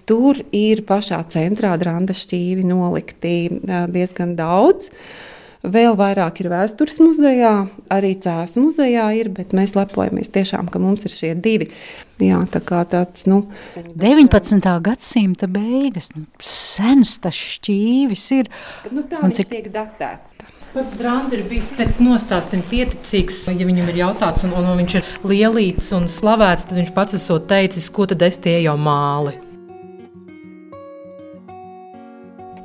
Tur 0.08 0.40
ir 0.56 0.84
pašā 0.88 1.20
centrā 1.32 1.74
drānda 1.80 2.16
šķīvi 2.16 2.64
nolikti 2.68 3.34
diezgan 3.92 4.36
daudz. 4.38 4.90
Vēl 5.60 5.92
vairāk 5.92 6.38
ir 6.40 6.48
vēstures 6.48 6.96
muzejā, 7.02 7.52
arī 7.92 8.14
cēlus 8.24 8.54
muzejā 8.56 9.10
ir, 9.18 9.28
bet 9.36 9.50
mēs 9.52 9.74
lepojamies 9.76 10.32
tiešām, 10.32 10.70
ka 10.72 10.80
mums 10.80 11.04
ir 11.04 11.12
šie 11.12 11.34
divi. 11.36 11.68
Jā, 12.16 12.38
tā 12.48 12.62
kā 12.64 12.80
tāds, 12.88 13.26
nu. 13.28 13.42
19. 13.76 14.70
gadsimta 14.86 15.50
beigas, 15.52 16.14
nu, 16.16 16.24
sens 16.40 17.18
tas 17.20 17.36
šķīvis 17.36 18.24
ir. 18.38 18.48
Nu, 18.88 19.04
tā 19.04 19.20
un 19.20 19.36
cik 19.36 19.52
tiek 19.52 19.68
datēts. 19.74 20.40
Pats 20.70 20.92
Drāns 20.94 21.32
ir 21.34 21.40
bijis 21.50 21.68
pēc 21.74 21.96
nostāstiem 22.06 22.62
pieticīgs. 22.70 23.42
Ja 23.50 23.66
viņam 23.66 23.90
ir 23.90 24.00
jautāts, 24.04 24.46
un, 24.46 24.54
un 24.54 24.70
viņš 24.78 24.96
ir 25.00 25.12
lielīts 25.26 25.92
un 25.98 26.06
slavēts, 26.08 26.70
tad 26.70 26.78
viņš 26.78 26.92
pats 26.96 27.18
esot 27.18 27.50
teicis, 27.50 27.90
ko 27.92 28.06
tad 28.08 28.22
es 28.22 28.38
tie 28.40 28.60
jau 28.62 28.78
māli. 28.80 29.34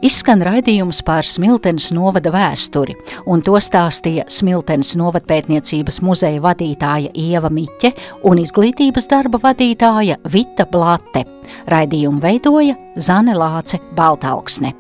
Izskan 0.06 0.44
raidījums 0.46 1.00
par 1.02 1.26
Smiltenes 1.26 1.88
novada 1.96 2.30
vēsturi, 2.30 2.94
un 3.32 3.42
to 3.42 3.56
stāstīja 3.58 4.28
Smiltenes 4.30 4.92
novadpētniecības 5.00 5.98
muzeja 6.06 6.44
vadītāja 6.44 7.10
Ieva 7.18 7.50
Miķe 7.50 7.90
un 8.30 8.38
izglītības 8.44 9.10
darba 9.10 9.42
vadītāja 9.48 10.20
Vita 10.30 10.68
Blate. 10.70 11.26
Raidījumu 11.74 12.22
veidoja 12.22 12.78
Zane 13.02 13.34
Lāce 13.34 13.82
Baltalksne. 13.98 14.76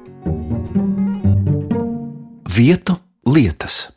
Vietu 2.60 3.00
lietas. 3.26 3.94